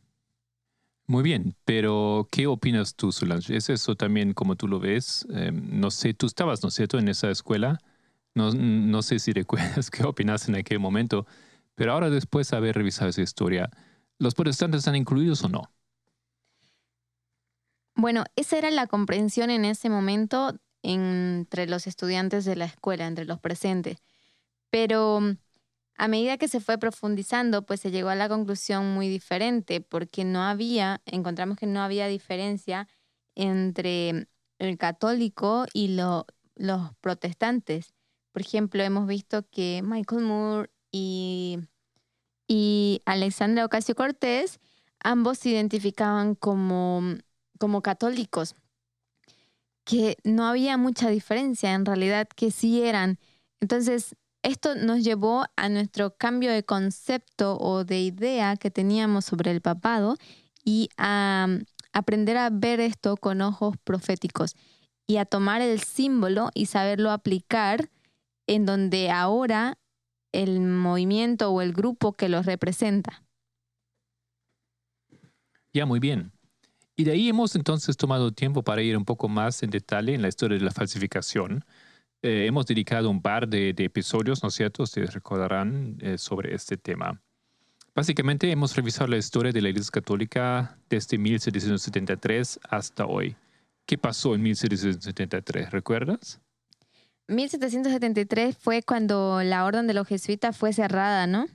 Muy 1.07 1.23
bien, 1.23 1.55
pero 1.67 2.29
¿qué 2.31 2.47
opinas 2.47 2.95
tú, 2.95 3.13
Solange? 3.13 3.55
¿Es 3.55 3.69
eso 3.69 3.95
también 3.95 4.33
como 4.33 4.57
tú 4.57 4.67
lo 4.67 4.81
ves? 4.81 5.27
Em, 5.31 5.79
no 5.79 5.91
sé, 5.91 6.15
tú 6.15 6.25
estabas, 6.25 6.63
¿no 6.63 6.71
es 6.71 6.75
cierto?, 6.77 6.99
en 6.99 7.09
esa 7.09 7.31
escuela. 7.31 7.79
No, 8.35 8.51
no 8.53 9.03
sé 9.03 9.19
si 9.19 9.33
recuerdas 9.33 9.91
qué 9.91 10.05
opinas 10.05 10.49
en 10.49 10.57
aquel 10.57 10.81
momento, 10.81 11.27
pero 11.75 11.93
ahora 11.93 12.11
después 12.11 12.51
de 12.51 12.57
haber 12.57 12.77
revisado 12.77 13.11
esa 13.11 13.23
historia, 13.23 13.71
¿los 14.19 14.35
protestantes 14.35 14.81
están 14.81 14.97
incluidos 14.97 15.43
o 15.45 15.49
no? 15.49 15.71
Bueno, 17.97 18.25
esa 18.37 18.59
era 18.59 18.71
la 18.71 18.87
comprensión 18.87 19.51
en 19.51 19.65
ese 19.65 19.89
momento 19.89 20.57
entre 20.83 21.67
los 21.67 21.87
estudiantes 21.87 22.45
de 22.45 22.57
la 22.57 22.65
escuela, 22.67 23.07
entre 23.07 23.25
los 23.25 23.39
presentes. 23.41 23.99
Pero 24.71 25.21
a 25.97 26.09
medida 26.09 26.37
que 26.39 26.49
se 26.49 26.61
fue 26.61 26.79
profundizando, 26.79 27.65
pues 27.67 27.81
se 27.81 27.91
llegó 27.91 28.09
a 28.11 28.17
la 28.17 28.29
conclusión 28.29 28.95
muy 28.95 29.09
diferente, 29.09 29.81
porque 29.81 30.25
no 30.25 30.43
había, 30.43 31.03
encontramos 31.07 31.57
que 31.59 31.67
no 31.67 31.81
había 31.83 32.09
diferencia 32.09 32.89
entre 33.37 34.29
el 34.59 34.79
católico 34.79 35.67
y 35.73 35.89
los 35.97 36.93
protestantes. 37.01 37.94
Por 38.35 38.43
ejemplo, 38.43 38.83
hemos 38.83 39.07
visto 39.07 39.49
que 39.49 39.81
Michael 39.85 40.23
Moore 40.23 40.71
y, 40.91 41.61
y 42.49 43.01
Alexandra 43.07 43.65
Ocasio 43.65 43.95
Cortés 43.95 44.59
ambos 44.99 45.39
se 45.39 45.51
identificaban 45.51 46.35
como, 46.35 47.01
como 47.61 47.81
católicos, 47.81 48.57
que 49.85 50.17
no 50.25 50.47
había 50.47 50.77
mucha 50.77 51.11
diferencia, 51.11 51.75
en 51.75 51.85
realidad 51.87 52.27
que 52.35 52.51
sí 52.51 52.83
eran. 52.83 53.21
Entonces, 53.61 54.17
esto 54.43 54.75
nos 54.75 55.05
llevó 55.05 55.45
a 55.55 55.69
nuestro 55.69 56.17
cambio 56.17 56.51
de 56.51 56.65
concepto 56.65 57.57
o 57.59 57.85
de 57.85 58.01
idea 58.01 58.57
que 58.57 58.73
teníamos 58.73 59.27
sobre 59.27 59.53
el 59.53 59.61
papado 59.61 60.17
y 60.65 60.89
a 60.97 61.47
mm, 61.49 61.65
aprender 61.93 62.37
a 62.37 62.51
ver 62.51 62.81
esto 62.81 63.17
con 63.17 63.43
ojos 63.43 63.77
proféticos 63.85 64.57
y 65.07 65.19
a 65.19 65.25
tomar 65.25 65.61
el 65.61 65.79
símbolo 65.79 66.51
y 66.53 66.67
saberlo 66.67 67.13
aplicar 67.13 67.91
en 68.47 68.67
donde 68.67 69.11
ahora 69.11 69.79
el 70.33 70.61
movimiento 70.61 71.51
o 71.51 71.61
el 71.61 71.73
grupo 71.73 72.13
que 72.13 72.29
los 72.29 72.47
representa. 72.47 73.23
Ya, 75.73 75.87
muy 75.87 76.01
bien. 76.01 76.33
Y 76.97 77.05
de 77.05 77.13
ahí 77.13 77.29
hemos 77.29 77.57
entonces 77.57 77.97
tomado 77.97 78.33
tiempo 78.33 78.63
para 78.63 78.83
ir 78.83 78.97
un 78.97 79.05
poco 79.05 79.29
más 79.29 79.63
en 79.63 79.71
detalle 79.71 80.15
en 80.15 80.23
la 80.23 80.29
historia 80.29 80.59
de 80.59 80.65
la 80.65 80.71
falsificación 80.71 81.65
eh, 82.25 82.47
hemos 82.47 82.65
dedicado 82.65 83.11
un 83.11 83.21
par 83.21 83.47
de, 83.47 83.75
episodios, 83.77 84.43
¿no 84.43 84.49
es 84.49 84.55
cierto? 84.55 84.85
Ustedes 84.85 85.13
recordarán 85.13 85.99
eh, 86.01 86.17
sobre 86.17 86.55
este 86.55 86.79
tema. 86.79 87.21
Básicamente 87.95 88.51
hemos 88.51 88.75
revisado 88.75 89.09
la 89.09 89.19
historia 89.19 89.53
de 89.53 89.61
la 89.61 89.69
Iglesia 89.69 89.91
Católica 89.93 90.79
desde 90.89 91.19
1773 91.19 92.61
hasta 92.71 93.05
hoy. 93.05 93.37
¿Qué 93.85 93.99
pasó 93.99 94.35
en 94.35 94.41
1773? 94.41 95.71
¿Recuerdas? 95.71 96.41
1773 97.29 98.57
fue 98.57 98.83
cuando 98.83 99.43
la 99.43 99.65
Orden 99.65 99.87
de 99.87 99.95
los 99.95 100.07
Jesuitas 100.07 100.57
fue 100.57 100.73
cerrada, 100.73 101.27
¿no? 101.27 101.47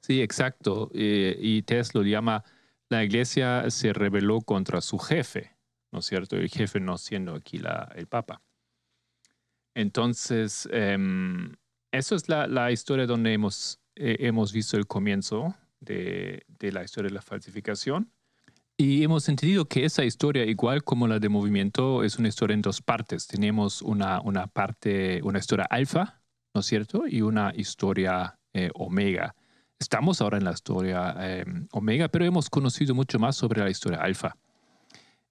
Sí, 0.00 0.22
exacto. 0.22 0.90
Eh, 0.94 1.36
y 1.38 1.62
Tess 1.62 1.94
lo 1.94 2.02
llama 2.02 2.44
la 2.90 3.04
iglesia 3.04 3.70
se 3.70 3.92
rebeló 3.92 4.40
contra 4.40 4.80
su 4.80 4.98
jefe, 4.98 5.56
¿no 5.92 6.00
es 6.00 6.06
cierto? 6.06 6.36
El 6.36 6.48
jefe 6.48 6.80
no 6.80 6.98
siendo 6.98 7.36
aquí 7.36 7.60
el 7.94 8.06
Papa. 8.08 8.42
Entonces, 9.74 10.68
em, 10.72 11.54
eso 11.92 12.16
es 12.16 12.28
la, 12.28 12.48
la, 12.48 12.72
historia 12.72 13.06
donde 13.06 13.32
hemos, 13.32 13.80
eh, 13.94 14.16
hemos 14.20 14.52
visto 14.52 14.76
el 14.76 14.88
comienzo 14.88 15.54
de, 15.78 16.44
de, 16.48 16.72
la 16.72 16.82
historia 16.82 17.08
de 17.08 17.14
la 17.14 17.22
falsificación. 17.22 18.10
Y 18.82 19.04
hemos 19.04 19.28
entendido 19.28 19.66
que 19.66 19.84
esa 19.84 20.06
historia, 20.06 20.46
igual 20.46 20.82
como 20.82 21.06
la 21.06 21.18
de 21.18 21.28
movimiento, 21.28 22.02
es 22.02 22.18
una 22.18 22.28
historia 22.28 22.54
en 22.54 22.62
dos 22.62 22.80
partes. 22.80 23.26
Tenemos 23.26 23.82
una, 23.82 24.22
una 24.22 24.46
parte, 24.46 25.20
una 25.22 25.38
historia 25.38 25.66
alfa, 25.68 26.22
¿no 26.54 26.62
es 26.62 26.66
cierto? 26.66 27.04
Y 27.06 27.20
una 27.20 27.52
historia 27.54 28.38
eh, 28.54 28.70
omega. 28.72 29.34
Estamos 29.78 30.22
ahora 30.22 30.38
en 30.38 30.44
la 30.44 30.52
historia 30.52 31.14
em, 31.20 31.68
omega, 31.72 32.08
pero 32.08 32.24
hemos 32.24 32.48
conocido 32.48 32.94
mucho 32.94 33.18
más 33.18 33.36
sobre 33.36 33.60
la 33.60 33.68
historia 33.68 34.00
alfa 34.00 34.34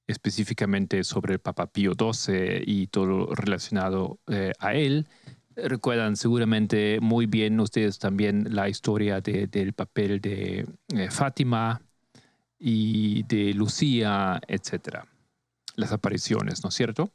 específicamente 0.06 1.04
sobre 1.04 1.34
el 1.34 1.40
Papa 1.40 1.66
Pío 1.66 1.94
XII 1.94 2.62
y 2.68 2.86
todo 2.86 3.34
relacionado 3.34 4.20
eh, 4.28 4.54
a 4.60 4.76
él. 4.76 5.08
Recuerdan 5.56 6.18
seguramente 6.18 7.00
muy 7.02 7.26
bien 7.26 7.60
ustedes 7.60 7.98
también 7.98 8.46
la 8.52 8.70
historia 8.70 9.22
del 9.22 9.74
papel 9.74 10.22
de 10.22 10.68
eh, 10.90 11.10
Fátima 11.10 11.82
y 12.60 13.24
de 13.24 13.54
Lucía, 13.54 14.40
etc. 14.48 15.00
Las 15.76 15.92
apariciones, 15.92 16.64
¿no 16.64 16.70
es 16.70 16.76
cierto? 16.76 17.12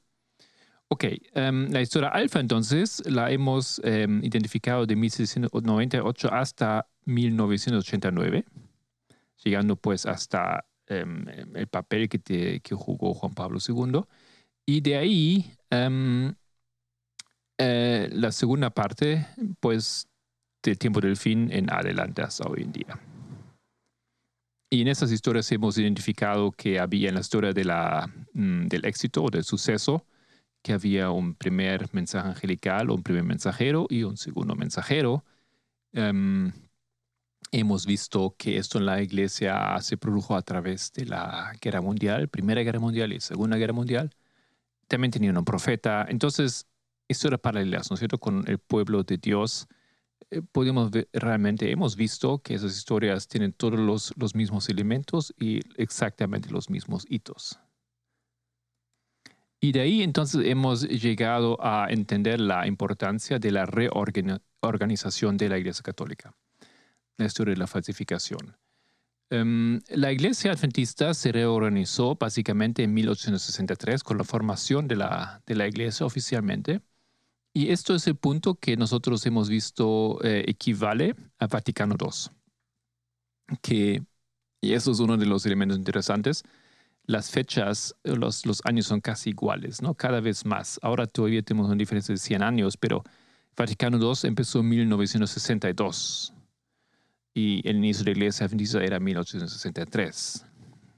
Ok, 0.88 1.04
em, 1.34 1.70
la 1.70 1.80
historia 1.80 2.08
alfa 2.08 2.40
entonces 2.40 3.02
la 3.06 3.30
hemos 3.30 3.80
em, 3.84 4.24
identificado 4.24 4.86
de 4.86 4.96
1698 4.96 6.32
hasta 6.32 6.86
1989, 7.04 8.44
llegando 9.42 9.76
pues 9.76 10.06
hasta 10.06 10.64
Em, 10.86 11.24
el 11.54 11.66
papel 11.66 12.10
que, 12.10 12.60
que, 12.60 12.74
jugó 12.74 13.14
Juan 13.14 13.32
Pablo 13.34 13.58
II. 13.66 14.02
Y 14.66 14.80
de 14.82 14.96
ahí, 14.96 15.50
eh, 17.58 18.08
la 18.12 18.32
segunda 18.32 18.70
parte, 18.70 19.26
pues, 19.60 20.08
del 20.62 20.78
tiempo 20.78 21.00
del 21.00 21.16
fin 21.16 21.50
en 21.52 21.70
adelante 21.70 22.22
hasta 22.22 22.46
hoy 22.48 22.62
en 22.62 22.72
día. 22.72 23.00
Y 24.74 24.82
en 24.82 24.88
esas 24.88 25.12
historias 25.12 25.52
hemos 25.52 25.78
identificado 25.78 26.50
que 26.50 26.80
había 26.80 27.08
en 27.08 27.14
la 27.14 27.20
historia 27.20 27.52
de 27.52 27.64
la, 27.64 28.12
mm, 28.32 28.66
del 28.66 28.84
éxito 28.86 29.22
o 29.22 29.30
del 29.30 29.44
suceso, 29.44 30.04
que 30.62 30.72
había 30.72 31.10
un 31.10 31.34
primer 31.36 31.88
mensaje 31.94 32.28
angelical, 32.28 32.90
un 32.90 33.04
primer 33.04 33.22
mensajero 33.22 33.86
y 33.88 34.02
un 34.02 34.16
segundo 34.16 34.56
mensajero. 34.56 35.24
Em, 35.92 36.52
Hemos 37.52 37.86
visto 37.86 38.34
que 38.36 38.56
esto 38.58 38.78
en 38.78 38.86
la 38.86 39.00
iglesia 39.00 39.78
se 39.80 39.96
produjo 39.96 40.34
a 40.36 40.42
través 40.42 40.92
de 40.92 41.06
la 41.06 41.52
guerra 41.60 41.80
mundial, 41.80 42.28
Primera 42.28 42.62
Guerra 42.62 42.80
Mundial 42.80 43.12
y 43.12 43.20
Segunda 43.20 43.56
Guerra 43.56 43.72
Mundial. 43.74 44.10
También 44.88 45.12
tenían 45.12 45.38
un 45.38 45.44
profeta. 45.44 46.06
Entonces, 46.08 46.66
historias 47.08 47.40
paralelas, 47.40 47.90
¿no 47.90 47.94
es 47.94 48.00
cierto?, 48.00 48.18
con 48.18 48.44
el 48.48 48.58
pueblo 48.58 49.04
de 49.04 49.18
Dios. 49.18 49.68
Eh, 50.30 50.42
podemos 50.52 50.90
ver, 50.90 51.08
realmente 51.12 51.70
hemos 51.70 51.96
visto 51.96 52.38
que 52.38 52.54
esas 52.54 52.76
historias 52.76 53.28
tienen 53.28 53.52
todos 53.52 53.78
los, 53.78 54.12
los 54.16 54.34
mismos 54.34 54.68
elementos 54.68 55.34
y 55.38 55.60
exactamente 55.76 56.50
los 56.50 56.70
mismos 56.70 57.04
hitos. 57.08 57.60
Y 59.60 59.72
de 59.72 59.80
ahí 59.80 60.02
entonces 60.02 60.44
hemos 60.44 60.82
llegado 60.82 61.58
a 61.60 61.86
entender 61.88 62.40
la 62.40 62.66
importancia 62.66 63.38
de 63.38 63.50
la 63.50 63.64
reorganización 63.66 65.36
de 65.36 65.48
la 65.48 65.58
Iglesia 65.58 65.82
Católica 65.82 66.34
la 67.16 67.26
historia 67.26 67.54
de 67.54 67.58
la 67.58 67.66
falsificación. 67.66 68.56
Em, 69.30 69.80
la 69.88 70.12
iglesia 70.12 70.52
adventista 70.52 71.14
se 71.14 71.32
reorganizó 71.32 72.14
básicamente 72.14 72.82
en 72.82 72.92
1863 72.92 74.02
con 74.04 74.18
la 74.18 74.24
formación 74.24 74.86
de 74.86 74.96
la, 74.96 75.42
de 75.46 75.54
la 75.54 75.66
iglesia 75.66 76.06
oficialmente. 76.06 76.82
Y 77.56 77.70
esto 77.70 77.94
es 77.94 78.06
el 78.08 78.16
punto 78.16 78.56
que 78.56 78.76
nosotros 78.76 79.24
hemos 79.26 79.48
visto 79.48 80.18
eh, 80.24 80.44
equivale 80.48 81.14
a 81.38 81.46
Vaticano 81.46 81.94
II. 81.98 83.56
Que, 83.62 84.02
y 84.60 84.72
eso 84.72 84.90
es 84.90 84.98
uno 84.98 85.16
de 85.16 85.26
los 85.26 85.46
elementos 85.46 85.78
interesantes, 85.78 86.42
las 87.06 87.30
fechas, 87.30 87.94
los, 88.02 88.44
los 88.44 88.60
años 88.64 88.86
son 88.86 89.00
casi 89.00 89.30
iguales, 89.30 89.82
¿no? 89.82 89.94
Cada 89.94 90.20
vez 90.20 90.44
más. 90.44 90.80
Ahora 90.82 91.06
todavía 91.06 91.42
tenemos 91.42 91.68
una 91.68 91.76
diferencia 91.76 92.12
de 92.12 92.18
100 92.18 92.42
años, 92.42 92.76
pero 92.76 93.04
Vaticano 93.56 93.98
II 93.98 94.14
empezó 94.24 94.60
en 94.60 94.68
1962 94.70 96.34
y 97.34 97.68
el 97.68 97.76
inicio 97.76 98.04
de 98.04 98.12
la 98.12 98.18
iglesia 98.18 98.46
adventista 98.46 98.82
era 98.82 98.98
1863. 98.98 100.46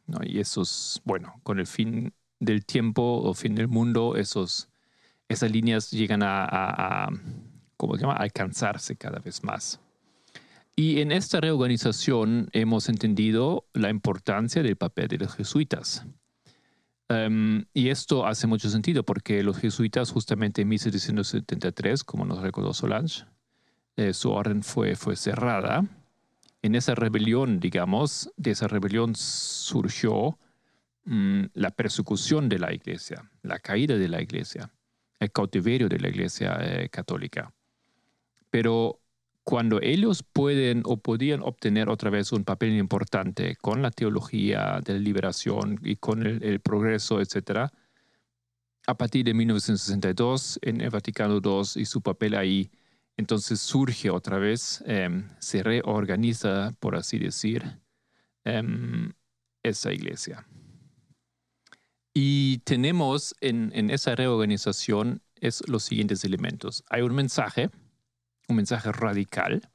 ¿no? 0.06 0.20
Y 0.22 0.38
esos, 0.38 1.02
bueno, 1.04 1.34
con 1.42 1.58
el 1.58 1.66
fin 1.66 2.14
del 2.38 2.64
tiempo 2.64 3.02
o 3.02 3.34
fin 3.34 3.54
del 3.54 3.68
mundo, 3.68 4.16
esos, 4.16 4.68
esas 5.28 5.50
líneas 5.50 5.90
llegan 5.90 6.22
a, 6.22 6.46
a, 6.46 7.08
¿cómo 7.76 7.96
se 7.96 8.02
llama? 8.02 8.14
alcanzarse 8.14 8.96
cada 8.96 9.18
vez 9.18 9.42
más. 9.42 9.80
Y 10.74 11.00
en 11.00 11.10
esta 11.10 11.40
reorganización 11.40 12.48
hemos 12.52 12.88
entendido 12.88 13.66
la 13.72 13.88
importancia 13.90 14.62
del 14.62 14.76
papel 14.76 15.08
de 15.08 15.18
los 15.18 15.34
jesuitas. 15.34 16.04
Em, 17.08 17.64
y 17.72 17.88
esto 17.88 18.26
hace 18.26 18.46
mucho 18.46 18.68
sentido 18.68 19.04
porque 19.04 19.42
los 19.42 19.58
jesuitas 19.58 20.10
justamente 20.10 20.62
en 20.62 20.68
1773, 20.68 22.04
como 22.04 22.24
nos 22.24 22.42
recordó 22.42 22.74
Solange, 22.74 23.24
eh, 23.96 24.12
su 24.12 24.30
orden 24.30 24.62
fue, 24.62 24.96
fue 24.96 25.16
cerrada 25.16 25.84
en 26.66 26.74
esa 26.74 26.94
rebelión, 26.94 27.60
digamos, 27.60 28.30
de 28.36 28.50
esa 28.50 28.66
rebelión 28.66 29.14
surgió 29.14 30.38
mm, 31.04 31.44
la 31.54 31.70
persecución 31.70 32.48
de 32.48 32.58
la 32.58 32.72
iglesia, 32.72 33.30
la 33.42 33.58
caída 33.60 33.96
de 33.96 34.08
la 34.08 34.20
iglesia, 34.20 34.72
el 35.20 35.32
cautiverio 35.32 35.88
de 35.88 35.98
la 35.98 36.08
iglesia 36.08 36.58
eh, 36.60 36.88
católica. 36.88 37.52
Pero 38.50 39.00
cuando 39.44 39.80
ellos 39.80 40.22
pueden 40.22 40.82
o 40.84 40.96
podían 40.96 41.40
obtener 41.42 41.88
otra 41.88 42.10
vez 42.10 42.32
un 42.32 42.44
papel 42.44 42.76
importante 42.76 43.56
con 43.56 43.82
la 43.82 43.90
teología 43.90 44.80
de 44.84 44.94
la 44.94 44.98
liberación 44.98 45.78
y 45.82 45.96
con 45.96 46.26
el, 46.26 46.42
el 46.42 46.60
progreso, 46.60 47.20
etc., 47.20 47.70
a 48.86 48.96
partir 48.96 49.24
de 49.24 49.34
1962 49.34 50.60
en 50.62 50.80
el 50.80 50.90
Vaticano 50.90 51.40
II 51.42 51.62
y 51.76 51.84
su 51.86 52.00
papel 52.02 52.36
ahí, 52.36 52.70
entonces 53.16 53.60
surge 53.60 54.10
otra 54.10 54.38
vez, 54.38 54.82
em, 54.86 55.28
se 55.38 55.62
reorganiza, 55.62 56.72
por 56.78 56.96
así 56.96 57.18
decir, 57.18 57.80
em, 58.44 59.12
esa 59.62 59.92
iglesia. 59.92 60.46
Y 62.18 62.60
tenemos 62.60 63.34
en, 63.42 63.72
en, 63.74 63.90
esa 63.90 64.14
reorganización 64.14 65.20
es 65.38 65.62
los 65.68 65.84
siguientes 65.84 66.24
elementos. 66.24 66.82
Hay 66.88 67.02
un 67.02 67.14
mensaje, 67.14 67.68
un 68.48 68.56
mensaje 68.56 68.90
radical, 68.90 69.68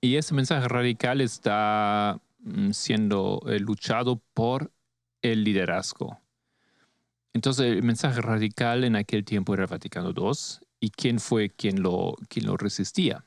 y 0.00 0.16
ese 0.16 0.32
mensaje 0.32 0.68
radical 0.68 1.20
está 1.20 2.18
mm, 2.38 2.70
siendo 2.70 3.42
eh, 3.46 3.60
luchado 3.60 4.22
por 4.32 4.72
el 5.20 5.44
liderazgo. 5.44 6.18
Entonces 7.34 7.66
el 7.66 7.82
mensaje 7.82 8.22
radical 8.22 8.82
en 8.82 8.96
aquel 8.96 9.26
tiempo 9.26 9.52
era 9.52 9.64
el 9.64 9.68
Vaticano 9.68 10.14
II 10.16 10.32
¿Y 10.80 10.88
quién 10.88 11.20
fue 11.20 11.50
quien 11.50 11.82
lo, 11.82 12.16
quien 12.28 12.46
lo 12.46 12.56
resistía? 12.56 13.22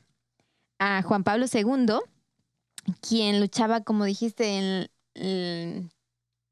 A 0.80 1.04
Juan 1.04 1.24
Pablo 1.24 1.46
II, 1.54 2.00
quien 3.00 3.40
luchaba, 3.40 3.82
como 3.82 4.06
dijiste, 4.06 4.90
en, 5.14 5.92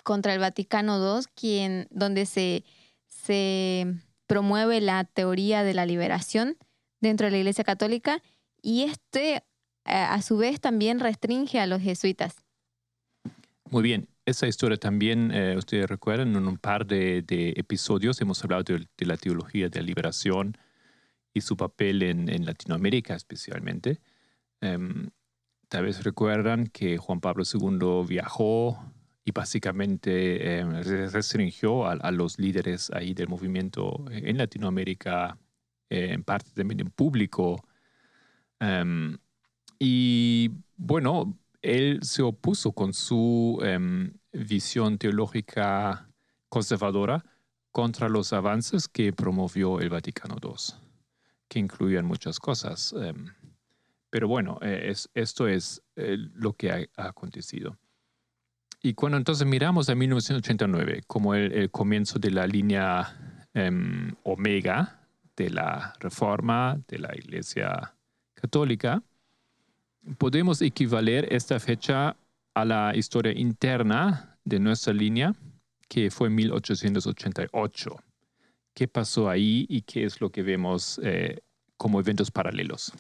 contra 0.06 0.34
el 0.34 0.40
Vaticano 0.40 1.18
II, 1.18 1.26
quien, 1.36 1.88
donde 1.92 2.26
se, 2.26 2.64
se 3.08 3.88
promueve 4.28 4.80
la 4.80 5.04
teoría 5.04 5.64
de 5.64 5.74
la 5.74 5.86
liberación 5.86 6.56
dentro 7.02 7.26
de 7.26 7.32
la 7.32 7.40
Iglesia 7.40 7.66
Católica 7.66 8.22
y 8.62 8.84
este 8.84 9.44
a 9.86 10.20
su 10.24 10.38
vez 10.38 10.60
también 10.60 11.00
restringe 11.00 11.60
a 11.60 11.68
los 11.68 11.82
jesuitas. 11.82 12.38
Muy 13.70 13.84
bien, 13.84 14.08
esa 14.26 14.48
historia 14.48 14.78
también, 14.78 15.32
eh, 15.32 15.56
ustedes 15.58 15.88
recuerdan, 15.88 16.36
en 16.36 16.48
un 16.48 16.58
par 16.58 16.88
de, 16.88 17.24
episodios 17.56 18.20
hemos 18.22 18.44
hablado 18.44 18.64
de, 18.64 19.06
la 19.06 19.18
teología 19.18 19.70
de 19.70 19.80
la 19.80 19.86
liberación 19.86 20.58
y 21.34 21.42
su 21.42 21.56
papel 21.56 22.02
en, 22.02 22.46
Latinoamérica 22.46 23.16
especialmente. 23.16 24.00
Em, 24.62 25.10
tal 25.68 25.84
vez 25.84 26.04
recuerdan 26.04 26.68
que 26.68 26.98
Juan 26.98 27.20
Pablo 27.20 27.44
II 27.44 28.08
viajó 28.08 28.84
y 29.26 29.32
básicamente 29.32 30.60
em, 30.60 30.72
restringió 31.12 31.88
a, 31.88 32.12
los 32.12 32.40
líderes 32.40 32.92
ahí 32.92 33.14
del 33.14 33.28
movimiento 33.28 34.06
en 34.12 34.38
Latinoamérica, 34.38 35.38
eh, 35.90 36.10
en 36.14 36.24
parte 36.24 36.52
también 36.54 36.80
en 36.82 36.92
público. 36.92 37.66
Em, 38.60 39.18
y 39.80 40.52
bueno, 40.78 41.38
él 41.62 42.00
se 42.04 42.22
opuso 42.22 42.72
con 42.74 42.94
su 42.94 43.60
visión 44.32 44.98
teológica 44.98 46.08
conservadora 46.50 47.26
contra 47.72 48.08
los 48.08 48.32
avances 48.34 48.88
que 48.88 49.12
promovió 49.12 49.80
el 49.82 49.90
Vaticano 49.90 50.38
II 50.42 50.86
que 51.48 51.60
incluían 51.60 52.06
muchas 52.06 52.40
cosas. 52.40 52.94
Em, 52.98 53.28
pero 54.10 54.28
bueno, 54.28 54.60
eh, 54.62 54.88
es, 54.90 55.10
esto 55.14 55.48
es 55.48 55.82
eh, 55.96 56.18
lo 56.34 56.54
que 56.54 56.72
ha, 56.72 56.88
acontecido. 56.96 57.78
Y 58.86 58.94
cuando 58.94 59.18
entonces 59.18 59.48
miramos 59.48 59.90
a 59.90 59.96
1989 59.96 61.06
como 61.08 61.34
el, 61.34 61.72
comienzo 61.72 62.20
de 62.20 62.30
la 62.30 62.46
línea 62.46 63.48
em, 63.56 64.14
omega 64.22 65.00
de 65.36 65.50
la 65.50 65.96
reforma 66.00 66.80
de 66.88 67.00
la 67.00 67.16
Iglesia 67.16 67.96
Católica, 68.36 69.02
podemos 70.20 70.62
equivaler 70.62 71.34
esta 71.34 71.60
fecha 71.60 72.16
a 72.54 72.64
la 72.64 72.96
historia 72.96 73.32
interna 73.32 74.38
de 74.44 74.60
nuestra 74.60 74.94
línea, 74.94 75.34
que 75.90 76.12
fue 76.12 76.30
1888. 76.30 77.96
¿Qué 78.76 78.88
pasó 78.88 79.32
ahí 79.32 79.66
y 79.68 79.82
qué 79.82 80.04
es 80.04 80.22
lo 80.22 80.30
que 80.30 80.44
vemos 80.44 81.02
eh, 81.02 81.40
como 81.76 82.00
eventos 82.00 82.30
paralelos? 82.30 82.94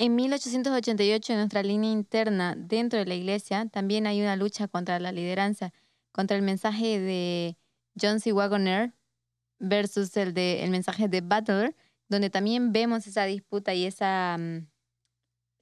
En 0.00 0.14
1888, 0.14 1.32
en 1.32 1.38
nuestra 1.40 1.64
línea 1.64 1.90
interna 1.90 2.54
dentro 2.56 3.00
de 3.00 3.06
la 3.06 3.16
iglesia, 3.16 3.66
también 3.66 4.06
hay 4.06 4.20
una 4.22 4.36
lucha 4.36 4.68
contra 4.68 5.00
la 5.00 5.10
lideranza, 5.10 5.72
contra 6.12 6.36
el 6.36 6.42
mensaje 6.42 7.00
de 7.00 7.58
John 8.00 8.20
C. 8.20 8.32
Wagoner 8.32 8.94
versus 9.58 10.16
el, 10.16 10.34
de, 10.34 10.62
el 10.62 10.70
mensaje 10.70 11.08
de 11.08 11.20
Butler, 11.20 11.74
donde 12.08 12.30
también 12.30 12.72
vemos 12.72 13.08
esa 13.08 13.24
disputa 13.24 13.74
y 13.74 13.86
esa, 13.86 14.36
mm, 14.38 14.68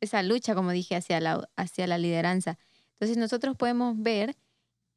esa 0.03 0.22
lucha, 0.22 0.55
como 0.55 0.70
dije, 0.72 0.96
hacia 0.96 1.18
la, 1.18 1.49
hacia 1.57 1.87
la 1.87 1.96
lideranza. 1.96 2.59
Entonces 2.92 3.16
nosotros 3.16 3.57
podemos 3.57 3.94
ver 3.99 4.37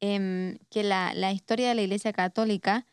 em, 0.00 0.58
que 0.68 0.82
la, 0.82 1.14
la 1.14 1.32
historia 1.32 1.70
de 1.70 1.76
la 1.76 1.82
Iglesia 1.82 2.12
Católica 2.12 2.84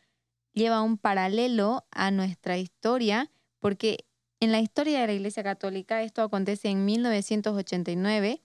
lleva 0.54 0.80
un 0.80 0.96
paralelo 0.96 1.86
a 1.90 2.10
nuestra 2.10 2.56
historia, 2.56 3.30
porque 3.60 4.07
en 4.40 4.52
la 4.52 4.60
historia 4.60 5.00
de 5.00 5.06
la 5.08 5.12
Iglesia 5.14 5.42
Católica 5.42 6.02
esto 6.02 6.22
acontece 6.22 6.68
en 6.68 6.84
1989 6.84 8.42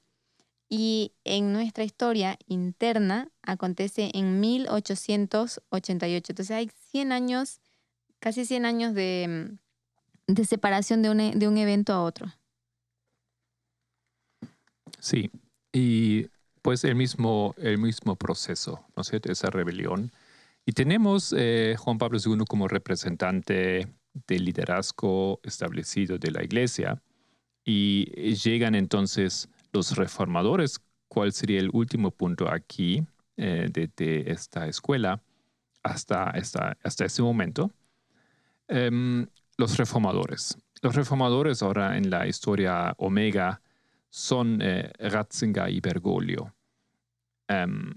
y 0.70 1.14
en 1.24 1.54
nuestra 1.54 1.84
historia 1.84 2.38
interna 2.48 3.30
acontece 3.44 4.10
en 4.14 4.40
1888. 4.40 6.32
Entonces 6.32 6.52
hay 6.52 6.72
100 6.90 7.12
años, 7.12 7.62
casi 8.20 8.46
100 8.46 8.66
años 8.66 8.94
de, 8.96 9.56
de 10.28 10.46
separación 10.46 11.02
de 11.04 11.10
un, 11.12 11.40
de 11.40 11.48
un 11.48 11.58
evento 11.58 11.94
a 11.94 12.02
otro. 12.02 12.34
Sí, 15.00 15.30
y 15.72 16.28
pues 16.62 16.84
el 16.86 16.96
mismo, 16.96 17.54
el 17.58 17.78
mismo 17.78 18.16
proceso, 18.16 18.84
¿no 18.96 19.02
es 19.02 19.10
cierto? 19.10 19.32
Esa 19.32 19.50
rebelión. 19.50 20.12
Y 20.66 20.72
tenemos 20.72 21.36
eh, 21.38 21.76
Juan 21.78 21.98
Pablo 21.98 22.20
II 22.26 22.46
como 22.48 22.70
representante 22.70 23.94
del 24.28 24.46
liderazgo 24.46 25.40
establecido 25.44 26.18
de 26.18 26.32
la 26.32 26.44
iglesia 26.44 27.02
y 27.66 28.06
llegan 28.36 28.76
entonces 28.76 29.50
los 29.72 29.96
reformadores, 29.96 30.80
cuál 31.08 31.32
sería 31.34 31.60
el 31.60 31.70
último 31.74 32.12
punto 32.12 32.52
aquí 32.52 33.06
eh, 33.38 33.70
de, 33.72 34.24
esta 34.28 34.68
escuela 34.68 35.22
hasta, 35.82 36.34
ese 36.84 37.22
momento. 37.22 37.72
Em, 38.68 39.28
los 39.58 39.78
reformadores. 39.78 40.58
Los 40.82 40.96
reformadores 40.96 41.62
ahora 41.62 41.98
en 41.98 42.10
la 42.10 42.28
historia 42.28 42.94
Omega 42.98 43.62
son 44.10 44.60
eh, 44.62 44.92
Ratzinger 45.00 45.70
y 45.70 45.80
Bergoglio. 45.80 46.54
Em, 47.48 47.94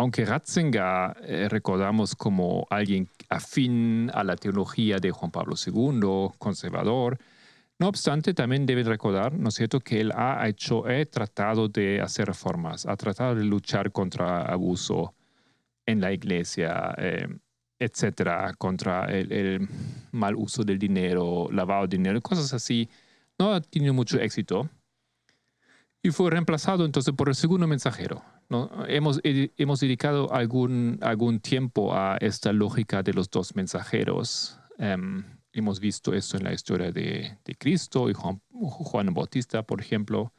aunque 0.00 0.24
Ratzinger 0.24 1.14
eh, 1.24 1.46
recordamos 1.50 2.16
como 2.16 2.66
alguien 2.70 3.06
afín 3.28 4.10
a 4.14 4.24
la 4.24 4.34
teología 4.34 4.96
de 4.96 5.10
Juan 5.10 5.30
Pablo 5.30 5.56
II, 5.62 6.38
conservador, 6.38 7.18
no 7.78 7.88
obstante, 7.88 8.32
también 8.32 8.64
debe 8.64 8.82
recordar, 8.82 9.34
¿no 9.34 9.50
es 9.50 9.56
cierto?, 9.56 9.80
que 9.80 10.00
él 10.00 10.10
ha 10.14 10.48
hecho, 10.48 10.86
ha 10.86 11.04
tratado 11.04 11.68
de 11.68 12.00
hacer 12.00 12.28
reformas, 12.28 12.86
ha 12.86 12.96
tratado 12.96 13.34
de 13.34 13.44
luchar 13.44 13.92
contra 13.92 14.40
abuso 14.46 15.14
en 15.84 16.00
la 16.00 16.12
iglesia, 16.12 16.94
eh, 16.96 17.28
etcétera, 17.78 18.54
contra 18.56 19.04
el, 19.04 19.68
mal 20.12 20.34
uso 20.34 20.64
del 20.64 20.78
dinero, 20.78 21.48
lavado 21.52 21.86
de 21.86 21.98
dinero, 21.98 22.22
cosas 22.22 22.54
así. 22.54 22.88
No 23.38 23.52
ha 23.52 23.60
tenido 23.60 23.92
mucho 23.92 24.18
éxito. 24.18 24.70
Y 26.02 26.10
fue 26.10 26.30
reemplazado 26.30 26.86
entonces 26.86 27.14
por 27.14 27.28
el 27.28 27.34
segundo 27.34 27.66
mensajero, 27.66 28.22
Hemos, 28.88 29.20
hemos 29.22 29.80
dedicado 29.80 30.32
algún, 30.32 30.98
algún 31.02 31.38
tiempo 31.38 31.94
a 31.94 32.16
esta 32.20 32.52
lógica 32.52 33.02
de 33.02 33.12
los 33.12 33.30
dos 33.30 33.54
mensajeros. 33.54 34.58
Em, 34.78 35.24
hemos 35.52 35.78
visto 35.78 36.12
esto 36.14 36.36
en 36.36 36.44
la 36.44 36.52
historia 36.52 36.90
de, 36.90 37.38
de 37.44 37.54
Cristo 37.54 38.10
y 38.10 38.14
Juan, 38.14 38.42
Juan, 38.50 39.14
Bautista, 39.14 39.62
por 39.62 39.80
ejemplo. 39.80 40.32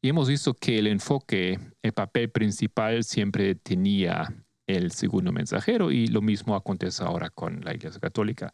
Y 0.00 0.08
hemos 0.10 0.28
visto 0.28 0.54
que 0.54 0.78
el 0.78 0.86
enfoque, 0.86 1.58
el 1.82 1.92
papel 1.92 2.30
principal 2.30 3.02
siempre 3.02 3.56
tenía 3.56 4.32
el 4.68 4.92
segundo 4.92 5.32
mensajero 5.32 5.90
y 5.90 6.06
lo 6.06 6.22
mismo 6.22 6.54
acontece 6.54 7.02
ahora 7.02 7.30
con 7.30 7.60
la 7.64 7.74
Iglesia 7.74 7.98
Católica. 7.98 8.52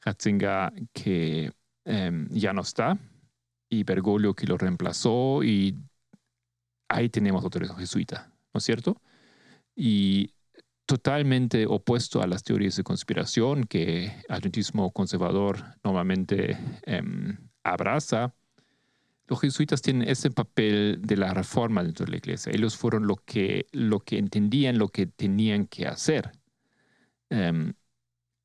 Ratzinger 0.00 0.72
que 0.92 1.50
em, 1.84 2.28
ya 2.30 2.52
no 2.52 2.62
está 2.62 2.96
y 3.68 3.82
Bergoglio 3.82 4.34
que 4.34 4.46
lo 4.46 4.56
reemplazó 4.56 5.42
y 5.42 5.76
ahí 6.88 7.08
tenemos 7.08 7.44
otro 7.44 7.66
jesuita, 7.76 8.32
¿no 8.52 8.58
es 8.58 8.64
cierto? 8.64 9.00
Y 9.74 10.32
totalmente 10.86 11.66
opuesto 11.66 12.22
a 12.22 12.26
las 12.26 12.42
teorías 12.42 12.76
de 12.76 12.82
conspiración 12.82 13.64
que 13.64 14.06
el 14.06 14.34
adventismo 14.34 14.90
conservador 14.90 15.62
normalmente 15.84 16.58
em, 16.86 17.36
abraza. 17.62 18.34
Los 19.26 19.40
jesuitas 19.42 19.82
tienen 19.82 20.08
ese 20.08 20.30
papel 20.30 21.00
de 21.02 21.18
la 21.18 21.34
reforma 21.34 21.84
dentro 21.84 22.06
de 22.06 22.12
la 22.12 22.16
iglesia. 22.16 22.52
Ellos 22.54 22.76
fueron 22.76 23.06
lo 23.06 23.16
que, 23.16 23.66
lo 23.72 24.00
que 24.00 24.16
entendían, 24.16 24.78
lo 24.78 24.88
que 24.88 25.06
tenían 25.06 25.66
que 25.66 25.86
hacer. 25.86 26.32
Em, 27.28 27.74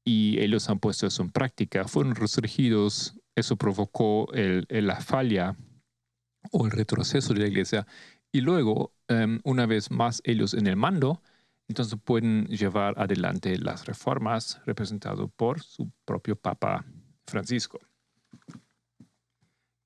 y 0.03 0.37
ellos 0.41 0.69
han 0.69 0.79
puesto 0.79 1.07
eso 1.07 1.23
en 1.23 1.31
práctica. 1.31 1.87
Fueron 1.87 2.13
restringidos. 2.13 3.17
Eso 3.35 3.55
provocó 3.55 4.27
la 4.33 4.99
falla 4.99 5.55
o 6.51 6.65
el 6.65 6.71
retroceso 6.71 7.33
de 7.33 7.39
la 7.39 7.47
iglesia 7.47 7.87
y 8.33 8.41
luego, 8.41 8.93
em, 9.07 9.39
una 9.43 9.67
vez 9.67 9.91
más 9.91 10.21
ellos 10.25 10.55
en 10.55 10.65
el 10.65 10.75
mando, 10.75 11.21
entonces 11.67 11.97
pueden 12.03 12.45
llevar 12.47 12.95
adelante 12.97 13.57
las 13.59 13.85
reformas 13.85 14.59
representadas 14.65 15.29
por 15.35 15.61
su 15.61 15.91
propio 16.03 16.35
Papa 16.35 16.83
Francisco, 17.27 17.79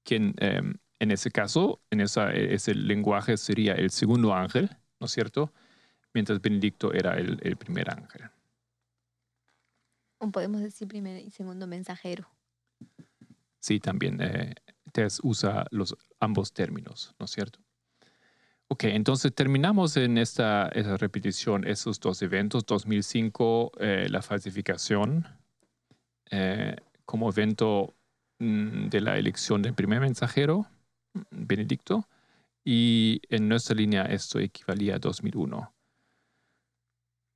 quien 0.03 0.33
em, 0.37 0.75
en 0.99 1.11
ese 1.11 1.29
caso, 1.29 1.81
en 1.91 1.99
esa, 1.99 2.31
ese 2.31 2.73
lenguaje 2.73 3.35
sería 3.35 3.73
el 3.73 3.91
segundo 3.91 4.33
ángel, 4.33 4.69
¿no 4.99 5.05
es 5.05 5.11
cierto? 5.11 5.53
Mientras 6.13 6.41
Benedicto 6.41 6.93
era 6.93 7.17
el, 7.17 7.57
primer 7.57 7.91
ángel. 7.91 8.31
O 10.19 10.31
podemos 10.31 10.61
decir 10.61 10.87
primer 10.87 11.21
y 11.21 11.29
segundo 11.31 11.67
mensajero. 11.67 12.27
Sí, 13.59 13.79
también 13.81 14.19
eh, 14.21 14.55
usa 15.21 15.67
los, 15.69 15.95
ambos 16.19 16.53
términos, 16.53 17.13
¿no 17.19 17.25
es 17.25 17.31
cierto? 17.31 17.66
Ok, 18.69 18.83
entonces 18.85 19.33
terminamos 19.33 19.95
en 19.95 20.17
esta, 20.17 20.69
repetición, 20.69 21.65
esos 21.65 21.99
dos 22.01 22.21
eventos. 22.21 22.65
2005, 22.65 23.71
eh, 23.79 24.07
la 24.09 24.21
falsificación 24.21 25.25
eh, 26.29 26.75
como 27.05 27.29
evento 27.29 27.95
mm, 28.39 28.89
de 28.89 29.01
la 29.01 29.17
elección 29.17 29.61
del 29.61 29.73
primer 29.73 30.01
mensajero, 30.01 30.67
Benedicto, 31.31 32.09
y 32.65 33.21
en 33.29 33.47
nuestra 33.47 33.73
línea 33.73 34.03
esto 34.03 34.37
equivalía 34.39 34.95
a 34.95 34.99
2001. 34.99 35.73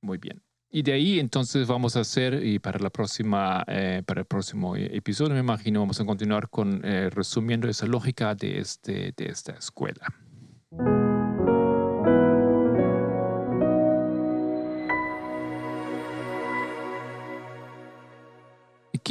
Muy 0.02 0.18
bien. 0.18 0.42
Y 0.70 0.82
de 0.82 0.92
ahí 0.92 1.18
entonces 1.18 1.66
vamos 1.66 1.96
a 1.96 2.00
hacer, 2.00 2.44
y 2.44 2.58
para, 2.58 2.78
la 2.78 2.90
próxima, 2.90 3.64
eh, 3.68 4.02
para 4.04 4.20
el 4.20 4.26
próximo 4.26 4.76
episodio 4.76 5.32
me 5.32 5.40
imagino, 5.40 5.80
vamos 5.80 5.98
a 6.00 6.04
continuar 6.04 6.50
con 6.50 6.82
resumiendo 6.82 7.68
esa 7.68 7.86
lógica 7.86 8.34
de, 8.34 8.58
este, 8.58 9.14
de 9.16 9.26
esta 9.26 9.52
escuela. 9.52 10.06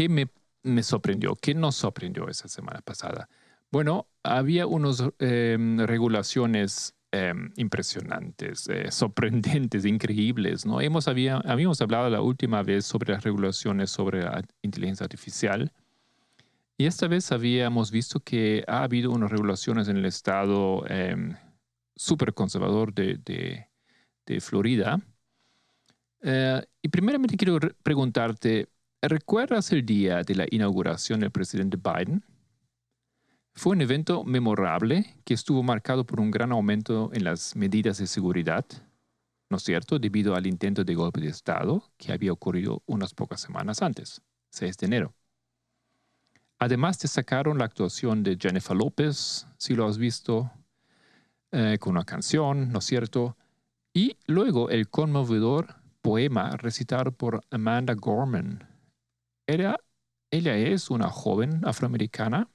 ¿Qué 0.07 0.29
me, 0.63 0.83
sorprendió? 0.83 1.35
¿Qué 1.35 1.53
nos 1.53 1.75
sorprendió 1.75 2.27
esa 2.27 2.47
semana 2.47 2.81
pasada? 2.81 3.29
Bueno, 3.71 4.07
había 4.23 4.65
unas 4.65 5.03
em, 5.19 5.77
regulaciones 5.79 6.95
em, 7.11 7.51
impresionantes, 7.55 8.67
eh, 8.69 8.91
sorprendentes, 8.91 9.85
increíbles. 9.85 10.65
¿no? 10.65 10.81
Hemos, 10.81 11.07
había, 11.07 11.37
habíamos 11.37 11.81
hablado 11.81 12.09
la 12.09 12.21
última 12.21 12.63
vez 12.63 12.85
sobre 12.85 13.13
las 13.13 13.23
regulaciones 13.23 13.91
sobre 13.91 14.23
la 14.23 14.43
inteligencia 14.63 15.03
artificial. 15.03 15.71
Y 16.77 16.87
esta 16.87 17.07
vez 17.07 17.31
habíamos 17.31 17.91
visto 17.91 18.19
que 18.21 18.63
ha 18.67 18.83
habido 18.83 19.11
unas 19.11 19.29
regulaciones 19.29 19.87
en 19.87 19.97
el 19.97 20.05
estado 20.05 20.83
eh, 20.89 21.15
súper 21.95 22.33
conservador 22.33 22.91
de, 22.93 23.19
de, 24.25 24.39
Florida. 24.39 24.99
Eh, 26.21 26.65
y 26.81 26.87
primeramente 26.87 27.35
quiero 27.35 27.59
preguntarte, 27.83 28.69
¿Recuerdas 29.01 29.71
el 29.71 29.85
día 29.85 30.21
de 30.21 30.35
la 30.35 30.45
inauguración 30.49 31.21
del 31.21 31.31
presidente 31.31 31.77
Biden? 31.77 32.23
Fue 33.53 33.73
un 33.73 33.81
evento 33.81 34.23
memorable 34.23 35.17
que 35.25 35.33
estuvo 35.33 35.63
marcado 35.63 36.05
por 36.05 36.19
un 36.19 36.31
gran 36.31 36.51
aumento 36.51 37.09
en 37.13 37.23
las 37.23 37.55
medidas 37.55 37.97
de 37.97 38.07
seguridad. 38.07 38.65
¿no 39.51 39.57
es 39.57 39.63
cierto?, 39.63 39.99
debido 39.99 40.33
al 40.33 40.47
intento 40.47 40.83
de 40.83 40.95
golpe 40.95 41.19
de 41.19 41.27
Estado 41.27 41.83
que 41.97 42.13
había 42.13 42.31
ocurrido 42.31 42.81
unas 42.85 43.13
pocas 43.13 43.41
semanas 43.41 43.81
antes, 43.81 44.21
6 44.51 44.77
de 44.77 44.85
enero. 44.85 45.13
Además 46.57 46.97
destacaron 46.99 47.57
la 47.57 47.65
actuación 47.65 48.23
de 48.23 48.37
Jennifer 48.39 48.77
López, 48.77 49.45
si 49.57 49.75
lo 49.75 49.87
has 49.87 49.97
visto, 49.97 50.49
eh, 51.51 51.77
con 51.81 51.91
una 51.91 52.05
canción, 52.05 52.71
¿no 52.71 52.79
es 52.79 52.85
cierto? 52.85 53.35
Y 53.93 54.15
luego 54.25 54.69
el 54.69 54.87
conmovedor 54.87 55.75
poema 56.01 56.55
recitado 56.55 57.11
por 57.11 57.43
Amanda 57.51 57.93
Gorman. 57.93 58.70
Ella 59.47 59.77
es 60.31 60.89
una 60.89 61.09
joven 61.09 61.61
afroamericana 61.65 62.49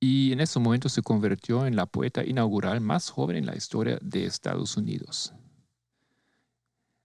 y 0.00 0.32
en 0.32 0.40
ese 0.40 0.58
momento 0.58 0.88
se 0.88 1.02
convirtió 1.02 1.66
en 1.66 1.76
la 1.76 1.86
poeta 1.86 2.24
inaugural 2.24 2.80
más 2.80 3.10
joven 3.10 3.36
en 3.36 3.46
la 3.46 3.56
historia 3.56 3.98
de 4.00 4.24
Estados 4.24 4.76
Unidos. 4.76 5.34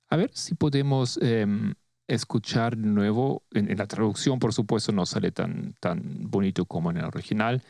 A 0.07 0.15
ver 0.15 0.31
si 0.33 0.55
podemos 0.55 1.19
em, 1.21 1.73
escuchar 2.07 2.77
de 2.77 2.87
nuevo, 2.87 3.43
en, 3.51 3.75
la 3.77 3.87
traducción 3.87 4.39
por 4.39 4.53
supuesto 4.53 4.93
no 4.93 5.05
sale 5.05 5.31
tan, 5.31 5.73
tan 5.81 6.29
bonito 6.29 6.65
como 6.65 6.89
en 6.91 6.97
el 6.97 7.05
original, 7.05 7.61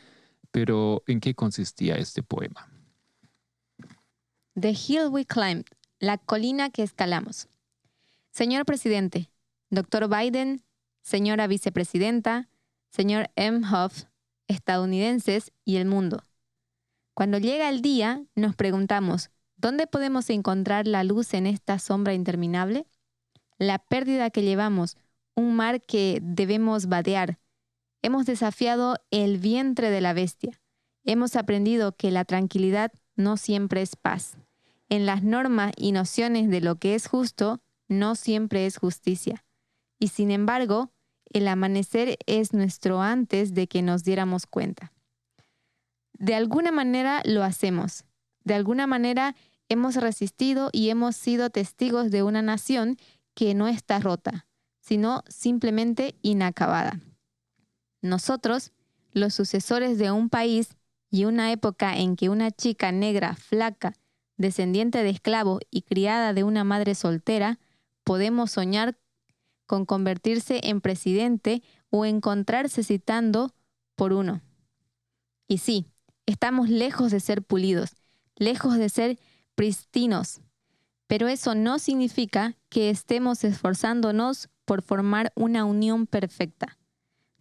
pero 0.52 1.02
¿en 1.08 1.20
qué 1.20 1.34
consistía 1.34 1.96
este 1.96 2.22
poema? 2.22 2.70
The 4.58 4.70
Hill 4.70 5.08
We 5.10 5.24
Climbed, 5.24 5.66
la 5.98 6.18
colina 6.18 6.70
que 6.70 6.82
escalamos. 6.82 7.48
Señor 8.30 8.64
presidente, 8.64 9.30
doctor 9.70 10.08
Biden, 10.08 10.62
señora 11.06 11.46
vicepresidenta, 11.46 12.48
señor 12.90 13.30
M. 13.36 13.60
Huff, 13.60 14.06
estadounidenses 14.48 15.52
y 15.64 15.76
el 15.76 15.86
mundo. 15.86 16.24
Cuando 17.14 17.38
llega 17.38 17.68
el 17.68 17.80
día, 17.80 18.24
nos 18.34 18.56
preguntamos, 18.56 19.30
¿dónde 19.56 19.86
podemos 19.86 20.28
encontrar 20.30 20.88
la 20.88 21.04
luz 21.04 21.32
en 21.34 21.46
esta 21.46 21.78
sombra 21.78 22.12
interminable? 22.12 22.88
La 23.56 23.78
pérdida 23.78 24.30
que 24.30 24.42
llevamos, 24.42 24.96
un 25.36 25.54
mar 25.54 25.80
que 25.80 26.18
debemos 26.22 26.86
vadear. 26.86 27.38
Hemos 28.02 28.26
desafiado 28.26 28.96
el 29.12 29.38
vientre 29.38 29.90
de 29.90 30.00
la 30.00 30.12
bestia. 30.12 30.60
Hemos 31.04 31.36
aprendido 31.36 31.92
que 31.92 32.10
la 32.10 32.24
tranquilidad 32.24 32.90
no 33.14 33.36
siempre 33.36 33.80
es 33.80 33.94
paz. 33.94 34.38
En 34.88 35.06
las 35.06 35.22
normas 35.22 35.72
y 35.76 35.92
nociones 35.92 36.50
de 36.50 36.60
lo 36.60 36.76
que 36.76 36.96
es 36.96 37.06
justo, 37.06 37.60
no 37.86 38.16
siempre 38.16 38.66
es 38.66 38.76
justicia. 38.76 39.44
Y 40.00 40.08
sin 40.08 40.32
embargo, 40.32 40.90
el 41.36 41.48
amanecer 41.48 42.16
es 42.24 42.54
nuestro 42.54 43.02
antes 43.02 43.52
de 43.52 43.66
que 43.66 43.82
nos 43.82 44.04
diéramos 44.04 44.46
cuenta. 44.46 44.92
De 46.18 46.34
alguna 46.34 46.72
manera 46.72 47.20
lo 47.26 47.42
hacemos. 47.44 48.04
De 48.42 48.54
alguna 48.54 48.86
manera 48.86 49.36
hemos 49.68 49.96
resistido 49.96 50.70
y 50.72 50.88
hemos 50.88 51.14
sido 51.14 51.50
testigos 51.50 52.10
de 52.10 52.22
una 52.22 52.40
nación 52.40 52.96
que 53.34 53.54
no 53.54 53.68
está 53.68 53.98
rota, 53.98 54.46
sino 54.80 55.24
simplemente 55.28 56.14
inacabada. 56.22 57.00
Nosotros, 58.00 58.72
los 59.12 59.34
sucesores 59.34 59.98
de 59.98 60.10
un 60.10 60.30
país 60.30 60.70
y 61.10 61.26
una 61.26 61.52
época 61.52 61.98
en 61.98 62.16
que 62.16 62.30
una 62.30 62.50
chica 62.50 62.92
negra, 62.92 63.34
flaca, 63.34 63.92
descendiente 64.38 65.02
de 65.02 65.10
esclavo 65.10 65.60
y 65.70 65.82
criada 65.82 66.32
de 66.32 66.44
una 66.44 66.64
madre 66.64 66.94
soltera, 66.94 67.58
podemos 68.04 68.52
soñar 68.52 68.96
con 69.66 69.84
convertirse 69.84 70.60
en 70.64 70.80
presidente 70.80 71.62
o 71.90 72.04
encontrarse 72.04 72.82
citando 72.82 73.54
por 73.94 74.12
uno. 74.12 74.42
Y 75.48 75.58
sí, 75.58 75.86
estamos 76.26 76.68
lejos 76.68 77.10
de 77.10 77.20
ser 77.20 77.42
pulidos, 77.42 77.96
lejos 78.36 78.76
de 78.76 78.88
ser 78.88 79.18
pristinos, 79.54 80.40
pero 81.06 81.28
eso 81.28 81.54
no 81.54 81.78
significa 81.78 82.56
que 82.68 82.90
estemos 82.90 83.44
esforzándonos 83.44 84.48
por 84.64 84.82
formar 84.82 85.32
una 85.36 85.64
unión 85.64 86.06
perfecta. 86.06 86.78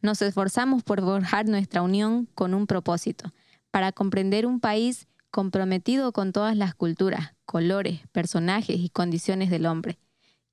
Nos 0.02 0.22
esforzamos 0.22 0.84
por 0.84 1.02
forjar 1.02 1.48
nuestra 1.48 1.82
unión 1.82 2.28
con 2.36 2.54
un 2.54 2.68
propósito, 2.68 3.34
para 3.72 3.92
comprender 3.92 4.46
un 4.46 4.60
país 4.60 5.08
comprometido 5.32 6.14
con 6.14 6.32
todas 6.32 6.56
las 6.56 6.76
culturas, 6.76 7.34
colores, 7.46 8.02
personajes 8.12 8.80
y 8.80 8.90
condiciones 8.90 9.50
del 9.50 9.66
hombre. 9.66 10.00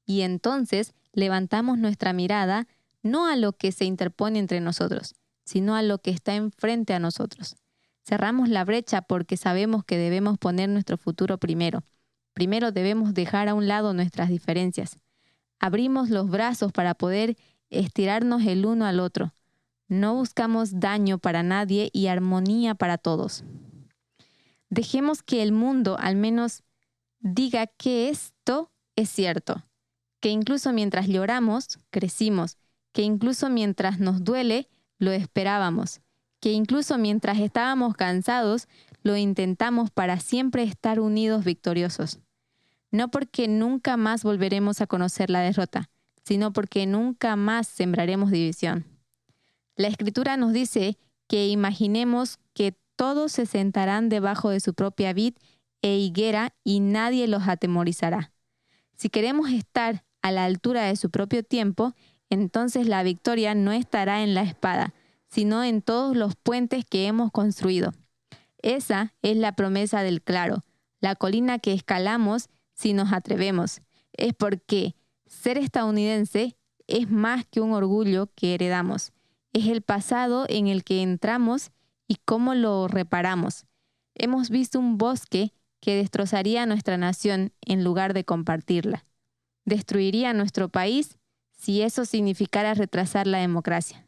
Y 0.07 0.23
entonces 0.23 0.95
levantamos 1.13 1.79
nuestra 1.79 2.13
mirada 2.13 2.67
no 3.03 3.27
a 3.27 3.37
lo 3.37 3.53
que 3.53 3.73
se 3.73 3.85
interpone 3.85 4.39
entre 4.39 4.61
nosotros, 4.61 5.15
sino 5.45 5.75
a 5.75 5.83
lo 5.83 5.99
que 5.99 6.11
está 6.11 6.35
enfrente 6.35 6.95
a 6.95 6.99
nosotros. 6.99 7.57
Cerramos 8.05 8.49
la 8.49 8.65
brecha 8.65 9.03
porque 9.03 9.37
sabemos 9.37 9.85
que 9.85 9.97
debemos 9.97 10.39
poner 10.39 10.69
nuestro 10.69 10.97
futuro 10.97 11.39
primero. 11.39 11.85
Primero 12.33 12.73
debemos 12.73 13.15
dejar 13.15 13.49
a 13.49 13.55
un 13.55 13.69
lado 13.69 13.93
nuestras 13.93 14.29
diferencias. 14.29 14.97
Abrimos 15.61 16.11
los 16.11 16.29
brazos 16.29 16.73
para 16.73 16.95
poder 16.95 17.37
estirarnos 17.71 18.45
el 18.45 18.67
uno 18.67 18.87
al 18.87 19.01
otro. 19.01 19.35
No 19.89 20.15
buscamos 20.15 20.81
daño 20.81 21.19
para 21.19 21.43
nadie 21.43 21.91
y 21.93 22.07
armonía 22.07 22.75
para 22.75 22.99
todos. 22.99 23.45
Dejemos 24.71 25.23
que 25.23 25.43
el 25.43 25.53
mundo 25.53 25.97
al 25.99 26.17
menos 26.17 26.63
diga 27.21 27.67
que 27.67 28.09
esto 28.09 28.73
es 28.97 29.11
cierto 29.11 29.63
que 30.23 30.29
incluso 30.31 30.73
mientras 30.73 31.09
lloramos, 31.09 31.81
crecimos, 31.91 32.57
que 32.93 33.03
incluso 33.03 33.51
mientras 33.51 33.99
nos 33.99 34.23
duele, 34.23 34.69
lo 34.99 35.11
esperábamos, 35.11 36.01
que 36.41 36.53
incluso 36.53 36.97
mientras 36.97 37.41
estábamos 37.41 37.97
cansados, 37.97 38.69
lo 39.03 39.17
intentamos 39.17 39.91
para 39.91 40.21
siempre 40.21 40.63
estar 40.63 41.01
unidos 41.01 41.45
victoriosos. 41.45 42.21
No 42.93 43.11
porque 43.11 43.49
nunca 43.49 43.97
más 43.97 44.23
volveremos 44.23 44.81
a 44.81 44.87
conocer 44.87 45.29
la 45.29 45.41
derrota, 45.41 45.91
sino 46.25 46.53
porque 46.53 46.87
nunca 46.87 47.35
más 47.35 47.67
sembraremos 47.67 48.31
división. 48.31 48.87
La 49.75 49.89
escritura 49.89 50.37
nos 50.37 50.53
dice 50.53 50.99
que 51.27 51.49
imaginemos 51.49 52.39
que 52.55 52.77
todos 52.95 53.33
se 53.33 53.45
sentarán 53.45 54.09
debajo 54.09 54.51
de 54.51 54.61
su 54.61 54.73
propia 54.73 55.13
vid 55.15 55.35
e 55.81 55.97
higuera 55.97 56.55
y 56.63 56.79
nadie 56.79 57.27
los 57.27 57.49
atemorizará. 57.49 58.33
Si 58.95 59.09
queremos 59.09 59.51
estar 59.51 60.05
a 60.23 60.31
la 60.31 60.45
altura 60.45 60.85
de 60.85 60.97
su 60.97 61.11
propio 61.11 61.43
tiempo, 61.43 61.95
entonces 62.31 62.87
la 62.87 63.03
victoria 63.03 63.55
no 63.55 63.73
estará 63.73 64.23
en 64.23 64.35
la 64.35 64.43
espada, 64.43 64.95
sino 65.29 65.63
en 65.65 65.83
todos 65.83 66.17
los 66.17 66.35
puentes 66.37 66.85
que 66.87 67.07
hemos 67.07 67.31
construido. 67.31 67.93
Esa 68.63 69.13
es 69.23 69.37
la 69.37 69.55
promesa 69.55 70.03
del 70.03 70.23
claro, 70.23 70.65
la 71.01 71.17
colina 71.17 71.59
que 71.59 71.73
escalamos 71.73 72.49
si 72.73 72.95
nos 72.95 73.13
atrevemos. 73.13 73.83
Es 74.13 74.33
porque 74.33 74.95
ser 75.27 75.59
estadounidense 75.59 76.57
es 76.87 77.11
más 77.11 77.45
que 77.45 77.61
un 77.61 77.73
orgullo 77.73 78.31
que 78.35 78.55
heredamos. 78.55 79.13
Es 79.53 79.67
el 79.67 79.83
pasado 79.83 80.47
en 80.49 80.69
el 80.69 80.85
que 80.85 81.03
entramos 81.03 81.73
y 82.07 82.17
cómo 82.25 82.55
lo 82.55 82.89
reparamos. 82.89 83.67
Hemos 84.15 84.49
visto 84.49 84.79
un 84.79 84.97
bosque 84.97 85.53
que 85.81 85.97
destrozaría 85.97 86.65
nuestra 86.67 86.97
nación 86.97 87.53
en 87.61 87.83
lugar 87.83 88.15
de 88.15 88.25
compartirla 88.25 89.05
destruiría 89.65 90.33
nuestro 90.33 90.69
país 90.69 91.19
si 91.53 91.83
eso 91.83 92.05
significara 92.05 92.75
retrasar 92.75 93.27
la 93.27 93.39
democracia. 93.39 94.05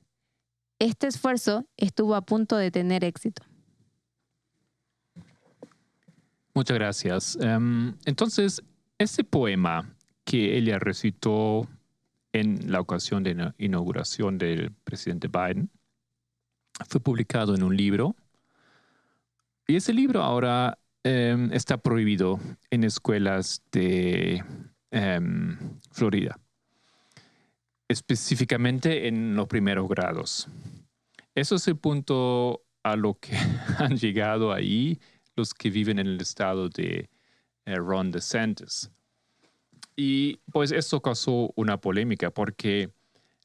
Este 0.78 1.06
esfuerzo 1.06 1.66
estuvo 1.76 2.14
a 2.14 2.22
punto 2.22 2.56
de 2.56 2.70
tener 2.70 3.04
éxito. 3.04 3.42
Muchas 6.52 6.74
gracias. 6.76 7.38
Em, 7.40 7.94
entonces, 8.04 8.62
ese 8.98 9.24
poema 9.24 9.94
que 10.24 10.56
ella 10.56 10.78
recitó 10.78 11.68
en 12.32 12.70
la 12.70 12.80
ocasión 12.80 13.22
de 13.22 13.34
la 13.34 13.54
inauguración 13.58 14.38
del 14.38 14.72
presidente 14.84 15.28
Biden 15.28 15.70
fue 16.88 17.00
publicado 17.00 17.54
en 17.54 17.62
un 17.62 17.76
libro. 17.76 18.16
Y 19.66 19.76
ese 19.76 19.92
libro 19.92 20.22
ahora 20.22 20.78
em, 21.04 21.52
está 21.52 21.76
prohibido 21.76 22.40
en 22.70 22.84
escuelas 22.84 23.62
de 23.70 24.44
Em, 24.96 25.58
Florida, 25.90 26.38
específicamente 27.88 29.08
en 29.08 29.34
los 29.34 29.48
primeros 29.48 29.88
grados. 29.88 30.46
Eso 31.34 31.56
es 31.56 31.66
el 31.66 31.76
punto 31.76 32.62
a 32.84 32.94
lo 32.94 33.18
que 33.18 33.32
han 33.78 33.96
llegado 33.96 34.52
ahí 34.52 35.00
los 35.34 35.52
que 35.52 35.70
viven 35.70 35.98
en 35.98 36.06
el 36.06 36.20
estado 36.20 36.68
de 36.68 37.10
eh, 37.66 37.74
Ron 37.74 38.12
DeSantis. 38.12 38.88
Y 39.96 40.36
pues 40.52 40.70
eso 40.70 41.02
causó 41.02 41.52
una 41.56 41.80
polémica 41.80 42.30
porque 42.30 42.92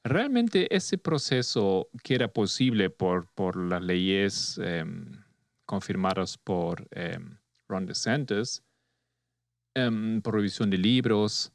realmente 0.04 0.68
ese 0.76 1.00
proceso 1.00 1.90
que 2.04 2.14
era 2.14 2.28
posible 2.28 2.92
por, 2.92 3.26
por 3.34 3.56
las 3.56 3.82
leyes 3.82 4.60
em, 4.64 5.24
confirmadas 5.66 6.38
por 6.38 6.88
em, 6.92 7.40
Ron 7.68 7.88
DeSantis, 7.88 8.62
um, 9.88 10.22
de 10.22 10.78
libros. 10.78 11.52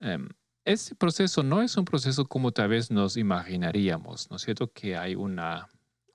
Em, 0.00 0.28
ese 0.64 0.94
proceso 0.94 1.42
no 1.42 1.62
es 1.62 1.76
un 1.76 1.84
proceso 1.84 2.24
como 2.24 2.52
tal 2.52 2.68
vez 2.68 2.90
nos 2.90 3.16
imaginaríamos, 3.16 4.30
¿no 4.30 4.36
es 4.36 4.42
cierto? 4.42 4.72
Que 4.72 4.96
hay 4.96 5.14
una, 5.14 5.68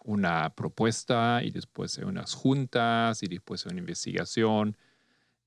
una 0.04 0.50
propuesta 0.56 1.42
y 1.44 1.52
después 1.52 1.98
hay 1.98 2.06
unas 2.06 2.34
juntas 2.34 3.22
y 3.24 3.28
después 3.28 3.66
hay 3.66 3.72
una 3.72 3.80
investigación 3.80 4.76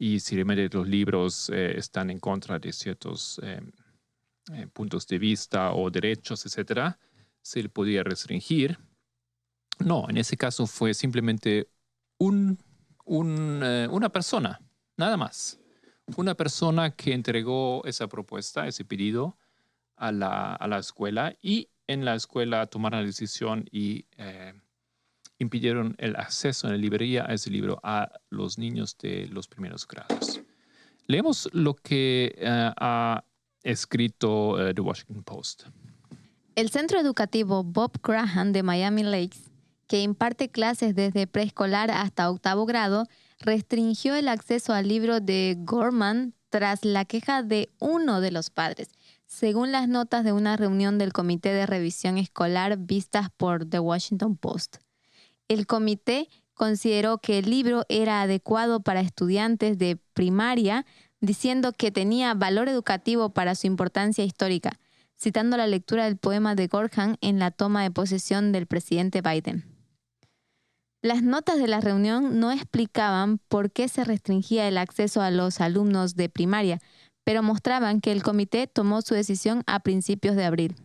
y 0.02 0.18
si 0.18 0.34
realmente 0.34 0.68
los 0.76 0.88
libros 0.88 1.48
eh, 1.50 1.78
están 1.78 2.10
en 2.10 2.18
contra 2.18 2.58
de 2.58 2.72
ciertos 2.72 3.40
eh, 3.44 3.60
eh, 4.52 4.66
puntos 4.66 5.06
de 5.06 5.16
vista 5.16 5.72
o 5.74 5.90
derechos, 5.90 6.44
etcétera, 6.44 6.98
se 7.40 7.62
le 7.62 7.68
podía 7.68 8.02
restringir. 8.02 8.80
No, 9.78 10.08
en 10.08 10.16
ese 10.16 10.36
caso 10.36 10.66
fue 10.66 10.92
simplemente 10.92 11.68
un, 12.18 12.58
una 13.04 14.08
persona, 14.10 14.60
nada 14.96 15.16
más. 15.16 15.61
Una 16.16 16.34
persona 16.34 16.90
que 16.94 17.14
entregó 17.14 17.82
esa 17.84 18.08
propuesta, 18.08 18.66
ese 18.66 18.84
pedido 18.84 19.38
a 19.96 20.12
la, 20.12 20.54
a 20.54 20.68
la 20.68 20.78
escuela 20.78 21.36
y 21.40 21.68
en 21.86 22.04
la 22.04 22.14
escuela 22.14 22.66
tomaron 22.66 23.00
la 23.00 23.06
decisión 23.06 23.66
y 23.70 24.06
impidieron 25.42 25.94
el 25.98 26.16
acceso 26.16 26.66
en 26.66 26.74
la 26.74 26.78
librería 26.78 27.26
a 27.28 27.34
ese 27.34 27.50
libro 27.50 27.78
a 27.82 28.10
los 28.30 28.58
niños 28.58 28.96
de 28.98 29.26
los 29.28 29.48
primeros 29.48 29.86
grados. 29.86 30.40
Leemos 31.06 31.48
lo 31.52 31.74
que 31.74 32.34
eh, 32.38 32.72
ha 32.76 33.24
escrito 33.62 34.60
eh, 34.60 34.72
The 34.72 34.80
Washington 34.80 35.22
Post. 35.24 35.64
El 36.54 36.70
centro 36.70 37.00
educativo 37.00 37.64
Bob 37.64 38.00
Graham 38.02 38.52
de 38.52 38.62
Miami 38.62 39.02
Lakes, 39.02 39.50
que 39.88 40.02
imparte 40.02 40.48
clases 40.48 40.94
desde 40.94 41.26
preescolar 41.26 41.90
hasta 41.90 42.30
octavo 42.30 42.66
grado, 42.66 43.06
restringió 43.42 44.14
el 44.14 44.28
acceso 44.28 44.72
al 44.72 44.88
libro 44.88 45.20
de 45.20 45.56
Gorman 45.58 46.34
tras 46.48 46.84
la 46.84 47.04
queja 47.04 47.42
de 47.42 47.70
uno 47.78 48.20
de 48.20 48.30
los 48.30 48.50
padres, 48.50 48.90
según 49.26 49.72
las 49.72 49.88
notas 49.88 50.24
de 50.24 50.32
una 50.32 50.56
reunión 50.56 50.98
del 50.98 51.12
Comité 51.12 51.52
de 51.52 51.66
Revisión 51.66 52.18
Escolar 52.18 52.76
vistas 52.78 53.28
por 53.36 53.68
The 53.68 53.80
Washington 53.80 54.36
Post. 54.36 54.76
El 55.48 55.66
comité 55.66 56.28
consideró 56.54 57.18
que 57.18 57.38
el 57.38 57.50
libro 57.50 57.84
era 57.88 58.22
adecuado 58.22 58.80
para 58.82 59.00
estudiantes 59.00 59.78
de 59.78 59.96
primaria, 60.12 60.86
diciendo 61.20 61.72
que 61.72 61.90
tenía 61.90 62.34
valor 62.34 62.68
educativo 62.68 63.30
para 63.30 63.54
su 63.54 63.66
importancia 63.66 64.24
histórica, 64.24 64.78
citando 65.18 65.56
la 65.56 65.66
lectura 65.66 66.04
del 66.04 66.18
poema 66.18 66.54
de 66.54 66.68
Gorham 66.68 67.16
en 67.20 67.38
la 67.38 67.50
toma 67.50 67.82
de 67.82 67.90
posesión 67.90 68.52
del 68.52 68.66
presidente 68.66 69.22
Biden. 69.22 69.71
Las 71.02 71.22
notas 71.22 71.58
de 71.58 71.66
la 71.66 71.80
reunión 71.80 72.40
no 72.40 72.52
explicaban 72.52 73.38
por 73.48 73.70
qué 73.70 73.88
se 73.88 74.04
restringía 74.04 74.68
el 74.68 74.78
acceso 74.78 75.20
a 75.20 75.30
los 75.30 75.60
alumnos 75.60 76.14
de 76.14 76.28
primaria, 76.28 76.80
pero 77.24 77.42
mostraban 77.42 78.00
que 78.00 78.12
el 78.12 78.22
comité 78.22 78.66
tomó 78.66 79.02
su 79.02 79.14
decisión 79.14 79.62
a 79.66 79.80
principios 79.80 80.36
de 80.36 80.44
abril. 80.44 80.76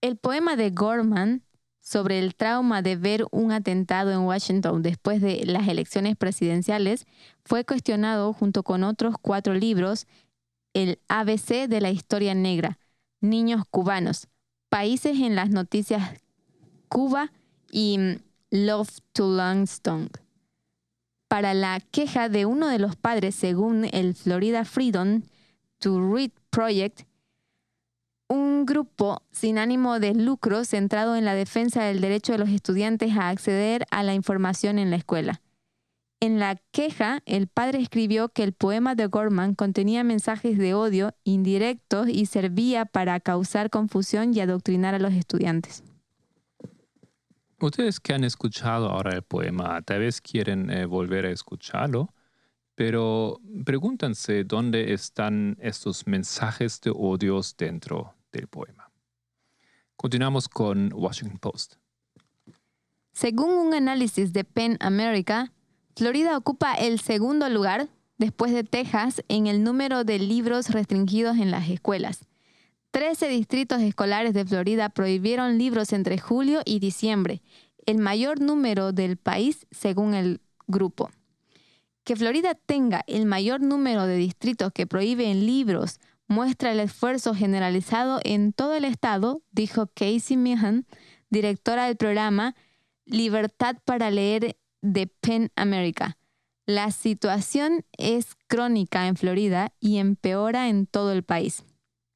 El 0.00 0.16
poema 0.16 0.56
de 0.56 0.70
Gorman 0.70 1.42
sobre 1.84 2.18
el 2.18 2.34
trauma 2.34 2.80
de 2.80 2.96
ver 2.96 3.26
un 3.30 3.52
atentado 3.52 4.10
en 4.10 4.20
Washington 4.20 4.82
después 4.82 5.20
de 5.20 5.44
las 5.44 5.68
elecciones 5.68 6.16
presidenciales, 6.16 7.06
fue 7.44 7.64
cuestionado 7.66 8.32
junto 8.32 8.62
con 8.62 8.84
otros 8.84 9.16
cuatro 9.20 9.52
libros, 9.52 10.06
el 10.72 10.98
ABC 11.08 11.68
de 11.68 11.80
la 11.82 11.90
historia 11.90 12.34
negra, 12.34 12.78
Niños 13.20 13.64
cubanos, 13.70 14.28
Países 14.70 15.20
en 15.20 15.36
las 15.36 15.50
noticias 15.50 16.18
Cuba 16.88 17.32
y 17.70 17.98
mm, 17.98 18.16
Love 18.56 19.00
to 19.14 19.26
Longstone. 19.26 20.10
Para 21.26 21.54
la 21.54 21.80
queja 21.80 22.28
de 22.28 22.46
uno 22.46 22.68
de 22.68 22.78
los 22.78 22.94
padres, 22.94 23.34
según 23.34 23.84
el 23.90 24.14
Florida 24.14 24.64
Freedom 24.64 25.22
to 25.80 26.14
Read 26.14 26.30
Project, 26.50 27.00
un 28.28 28.64
grupo 28.64 29.22
sin 29.32 29.58
ánimo 29.58 29.98
de 29.98 30.14
lucro 30.14 30.64
centrado 30.64 31.16
en 31.16 31.24
la 31.24 31.34
defensa 31.34 31.82
del 31.82 32.00
derecho 32.00 32.30
de 32.30 32.38
los 32.38 32.48
estudiantes 32.48 33.16
a 33.16 33.30
acceder 33.30 33.86
a 33.90 34.04
la 34.04 34.14
información 34.14 34.78
en 34.78 34.90
la 34.90 34.98
escuela. 34.98 35.42
En 36.20 36.38
la 36.38 36.54
queja, 36.70 37.22
el 37.26 37.48
padre 37.48 37.80
escribió 37.80 38.28
que 38.28 38.44
el 38.44 38.52
poema 38.52 38.94
de 38.94 39.06
Gorman 39.06 39.56
contenía 39.56 40.04
mensajes 40.04 40.58
de 40.58 40.74
odio 40.74 41.12
indirectos 41.24 42.08
y 42.08 42.26
servía 42.26 42.84
para 42.84 43.18
causar 43.18 43.68
confusión 43.68 44.32
y 44.32 44.38
adoctrinar 44.38 44.94
a 44.94 45.00
los 45.00 45.12
estudiantes. 45.12 45.82
Ustedes 47.64 47.98
que 47.98 48.12
han 48.12 48.24
escuchado 48.24 48.90
ahora 48.90 49.14
el 49.14 49.22
poema, 49.22 49.80
tal 49.80 50.00
vez 50.00 50.20
quieren 50.20 50.68
eh, 50.68 50.84
volver 50.84 51.24
a 51.24 51.30
escucharlo, 51.30 52.12
pero 52.74 53.40
pregúntense 53.64 54.44
dónde 54.44 54.92
están 54.92 55.56
estos 55.62 56.06
mensajes 56.06 56.78
de 56.82 56.92
odios 56.94 57.56
dentro 57.56 58.16
del 58.32 58.48
poema. 58.48 58.90
Continuamos 59.96 60.46
con 60.46 60.92
Washington 60.92 61.38
Post. 61.38 61.74
Según 63.12 63.54
un 63.54 63.72
análisis 63.72 64.34
de 64.34 64.44
PEN 64.44 64.76
America, 64.80 65.50
Florida 65.96 66.36
ocupa 66.36 66.74
el 66.74 67.00
segundo 67.00 67.48
lugar, 67.48 67.88
después 68.18 68.52
de 68.52 68.64
Texas, 68.64 69.24
en 69.28 69.46
el 69.46 69.64
número 69.64 70.04
de 70.04 70.18
libros 70.18 70.68
restringidos 70.68 71.38
en 71.38 71.50
las 71.50 71.70
escuelas. 71.70 72.26
Trece 72.94 73.26
distritos 73.26 73.82
escolares 73.82 74.34
de 74.34 74.44
Florida 74.44 74.88
prohibieron 74.88 75.58
libros 75.58 75.92
entre 75.92 76.16
julio 76.16 76.60
y 76.64 76.78
diciembre, 76.78 77.42
el 77.86 77.98
mayor 77.98 78.40
número 78.40 78.92
del 78.92 79.16
país 79.16 79.66
según 79.72 80.14
el 80.14 80.40
grupo. 80.68 81.10
Que 82.04 82.14
Florida 82.14 82.54
tenga 82.54 83.02
el 83.08 83.26
mayor 83.26 83.60
número 83.62 84.06
de 84.06 84.14
distritos 84.14 84.70
que 84.72 84.86
prohíben 84.86 85.44
libros 85.44 85.98
muestra 86.28 86.70
el 86.70 86.78
esfuerzo 86.78 87.34
generalizado 87.34 88.20
en 88.22 88.52
todo 88.52 88.74
el 88.74 88.84
estado, 88.84 89.42
dijo 89.50 89.88
Casey 89.88 90.36
Meehan, 90.36 90.86
directora 91.30 91.86
del 91.86 91.96
programa 91.96 92.54
Libertad 93.06 93.74
para 93.84 94.12
leer 94.12 94.56
de 94.82 95.08
PEN 95.08 95.50
America. 95.56 96.16
La 96.64 96.92
situación 96.92 97.84
es 97.98 98.36
crónica 98.46 99.08
en 99.08 99.16
Florida 99.16 99.72
y 99.80 99.96
empeora 99.96 100.68
en 100.68 100.86
todo 100.86 101.10
el 101.10 101.24
país. 101.24 101.64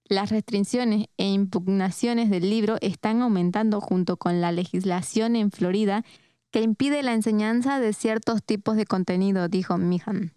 Las 0.09 0.31
restricciones 0.31 1.07
e 1.18 1.29
impugnaciones 1.29 2.31
del 2.31 2.49
libro 2.49 2.77
están 2.81 3.21
aumentando 3.21 3.81
junto 3.81 4.16
con 4.16 4.40
la 4.40 4.53
legislación 4.53 5.37
en 5.37 5.51
Florida 5.51 6.03
que 6.51 6.62
impide 6.62 7.03
la 7.03 7.12
enseñanza 7.12 7.79
de 7.79 7.92
ciertos 7.92 8.42
tipos 8.42 8.77
de 8.77 8.87
contenido, 8.87 9.49
dijo 9.49 9.77
Meehan. 9.77 10.33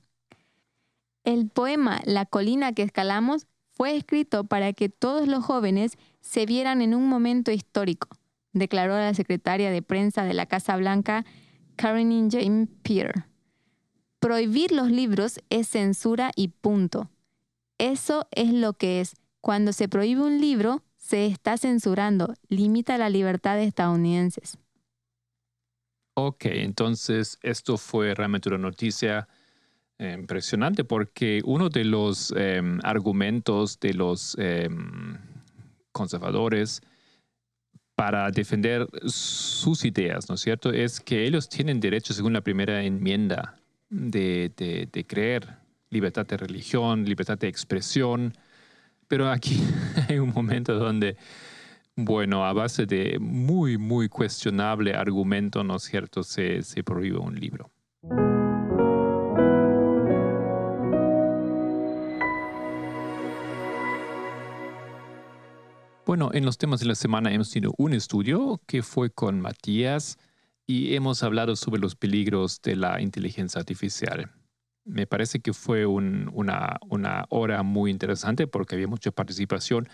El 1.23 1.47
poema 1.47 2.01
La 2.03 2.25
colina 2.25 2.73
que 2.73 2.83
escalamos 2.83 3.47
fue 3.69 3.95
escrito 3.95 4.43
para 4.43 4.73
que 4.73 4.89
todos 4.89 5.27
los 5.29 5.45
jóvenes 5.45 5.93
se 6.19 6.45
vieran 6.45 6.81
en 6.81 6.93
un 6.93 7.07
momento 7.07 7.51
histórico, 7.51 8.09
declaró 8.51 8.95
la 8.95 9.13
secretaria 9.13 9.71
de 9.71 9.81
prensa 9.81 10.25
de 10.25 10.33
la 10.33 10.47
Casa 10.47 10.75
Blanca, 10.75 11.25
Karen 11.77 12.29
Jane 12.29 12.67
Pierre. 12.83 13.25
Prohibir 14.19 14.73
los 14.73 14.91
libros 14.91 15.39
es 15.49 15.69
censura 15.69 16.31
y 16.35 16.49
punto. 16.49 17.09
Eso 17.77 18.27
es 18.31 18.53
lo 18.53 18.73
que 18.73 19.01
es. 19.01 19.15
Cuando 19.41 19.73
se 19.73 19.89
prohíbe 19.89 20.21
un 20.21 20.39
libro, 20.39 20.83
se 20.97 21.25
está 21.25 21.57
censurando, 21.57 22.33
limita 22.47 22.97
la 22.97 23.09
libertad 23.09 23.55
de 23.55 23.65
estadounidenses. 23.65 24.57
Ok, 26.13 26.45
entonces 26.45 27.39
esto 27.41 27.77
fue 27.77 28.13
realmente 28.13 28.49
una 28.49 28.59
noticia 28.59 29.27
eh, 29.97 30.15
impresionante 30.19 30.83
porque 30.83 31.41
uno 31.43 31.69
de 31.69 31.85
los 31.85 32.33
em, 32.37 32.79
argumentos 32.83 33.79
de 33.79 33.93
los 33.95 34.37
em, 34.37 35.17
conservadores 35.91 36.81
para 37.95 38.29
defender 38.29 38.87
sus 39.05 39.85
ideas, 39.85 40.29
¿no 40.29 40.35
es 40.35 40.41
cierto?, 40.41 40.71
es 40.71 40.99
que 40.99 41.25
ellos 41.25 41.49
tienen 41.49 41.79
derecho, 41.79 42.13
según 42.13 42.33
la 42.33 42.41
primera 42.41 42.83
enmienda, 42.83 43.57
de, 43.89 44.51
de 44.91 45.05
creer 45.05 45.57
libertad 45.89 46.25
de 46.25 46.37
religión, 46.37 47.05
libertad 47.05 47.37
de 47.37 47.47
expresión, 47.47 48.33
pero 49.11 49.29
aquí 49.29 49.61
hay 50.07 50.19
un 50.19 50.31
momento 50.31 50.73
donde 50.73 51.17
bueno, 51.97 52.45
a 52.45 52.53
base 52.53 52.85
de 52.85 53.19
muy, 53.19 53.77
muy 53.77 54.07
cuestionable 54.07 54.93
argumento, 54.93 55.65
¿no 55.65 55.75
es 55.75 55.83
cierto?, 55.83 56.23
se, 56.23 56.61
se 56.63 56.81
prohíbe 56.81 57.17
un 57.17 57.37
libro. 57.37 57.69
Bueno, 66.05 66.29
en 66.31 66.45
los 66.45 66.57
temas 66.57 66.79
de 66.79 66.85
la 66.85 66.95
semana 66.95 67.33
hemos 67.33 67.51
tenido 67.51 67.73
un 67.77 67.91
estudio 67.93 68.61
que 68.65 68.81
fue 68.81 69.09
con 69.09 69.41
Matías 69.41 70.19
y 70.65 70.95
hemos 70.95 71.21
hablado 71.21 71.57
sobre 71.57 71.81
los 71.81 71.97
peligros 71.97 72.61
de 72.61 72.77
la 72.77 73.01
inteligencia 73.01 73.59
artificial. 73.59 74.31
Me 74.83 75.05
parece 75.05 75.39
que 75.39 75.53
fue 75.53 75.85
una, 75.85 76.79
una 76.89 77.25
hora 77.29 77.63
muy 77.63 77.91
interesante 77.91 78.47
porque 78.47 78.75
había 78.75 78.87
mucha 78.87 79.11
participación 79.11 79.87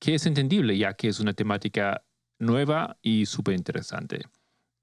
que 0.00 0.14
es 0.14 0.26
entendible 0.26 0.76
ya 0.76 0.94
que 0.94 1.08
es 1.08 1.20
una 1.20 1.34
temática 1.34 2.04
nueva 2.38 2.96
y 3.00 3.26
súper 3.26 3.54
interesante. 3.54 4.22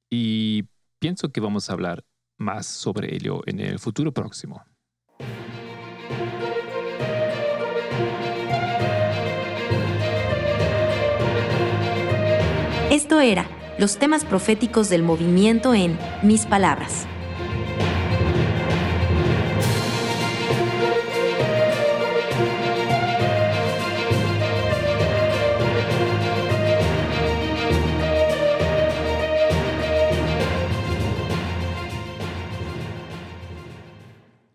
Y 0.09 0.63
pienso 0.99 1.31
que 1.31 1.41
vamos 1.41 1.69
a 1.69 1.73
hablar 1.73 2.05
más 2.37 2.65
sobre 2.65 3.13
ello 3.15 3.41
en 3.45 3.59
el 3.59 3.79
futuro 3.79 4.13
próximo. 4.13 4.63
Esto 12.89 13.21
era 13.21 13.47
los 13.77 13.97
temas 13.97 14.25
proféticos 14.25 14.89
del 14.89 15.01
movimiento 15.01 15.73
en 15.73 15.97
Mis 16.23 16.45
Palabras. 16.45 17.07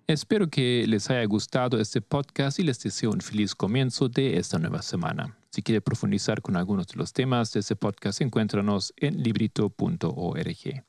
Espero 0.09 0.49
que 0.49 0.85
les 0.87 1.11
haya 1.11 1.25
gustado 1.25 1.81
este 1.81 2.01
podcast 2.01 2.61
y 2.61 2.63
les 2.63 2.81
deseo 2.81 3.11
un 3.11 3.21
feliz 3.21 3.57
comienzo 3.57 4.09
de 4.09 4.37
esta 4.37 4.57
nueva 4.57 4.83
semana. 4.83 5.37
Si 5.51 5.63
quiere 5.63 5.81
profundizar 5.81 6.43
con 6.43 6.57
algunos 6.57 6.87
de 6.87 6.95
los 6.95 7.13
temas 7.13 7.53
de 7.53 7.59
este 7.59 7.75
podcast, 7.75 8.21
encuéntranos 8.21 8.95
en 8.99 9.21
librito.org. 9.21 10.85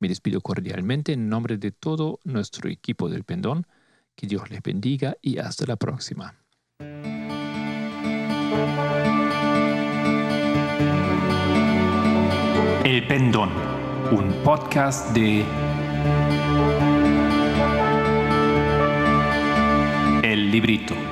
Me 0.00 0.08
despido 0.08 0.42
cordialmente 0.42 1.14
en 1.14 1.30
nombre 1.30 1.56
de 1.56 1.72
todo 1.72 2.20
nuestro 2.24 2.68
equipo 2.68 3.08
del 3.08 3.24
Pendón. 3.24 3.66
Que 4.14 4.26
Dios 4.26 4.50
les 4.50 4.62
bendiga 4.62 5.16
y 5.22 5.38
hasta 5.38 5.64
la 5.64 5.76
próxima. 5.76 6.34
El 12.84 13.06
Pendón, 13.08 13.48
un 14.12 14.30
podcast 14.44 15.14
de 15.14 15.42
Librito. 20.46 21.05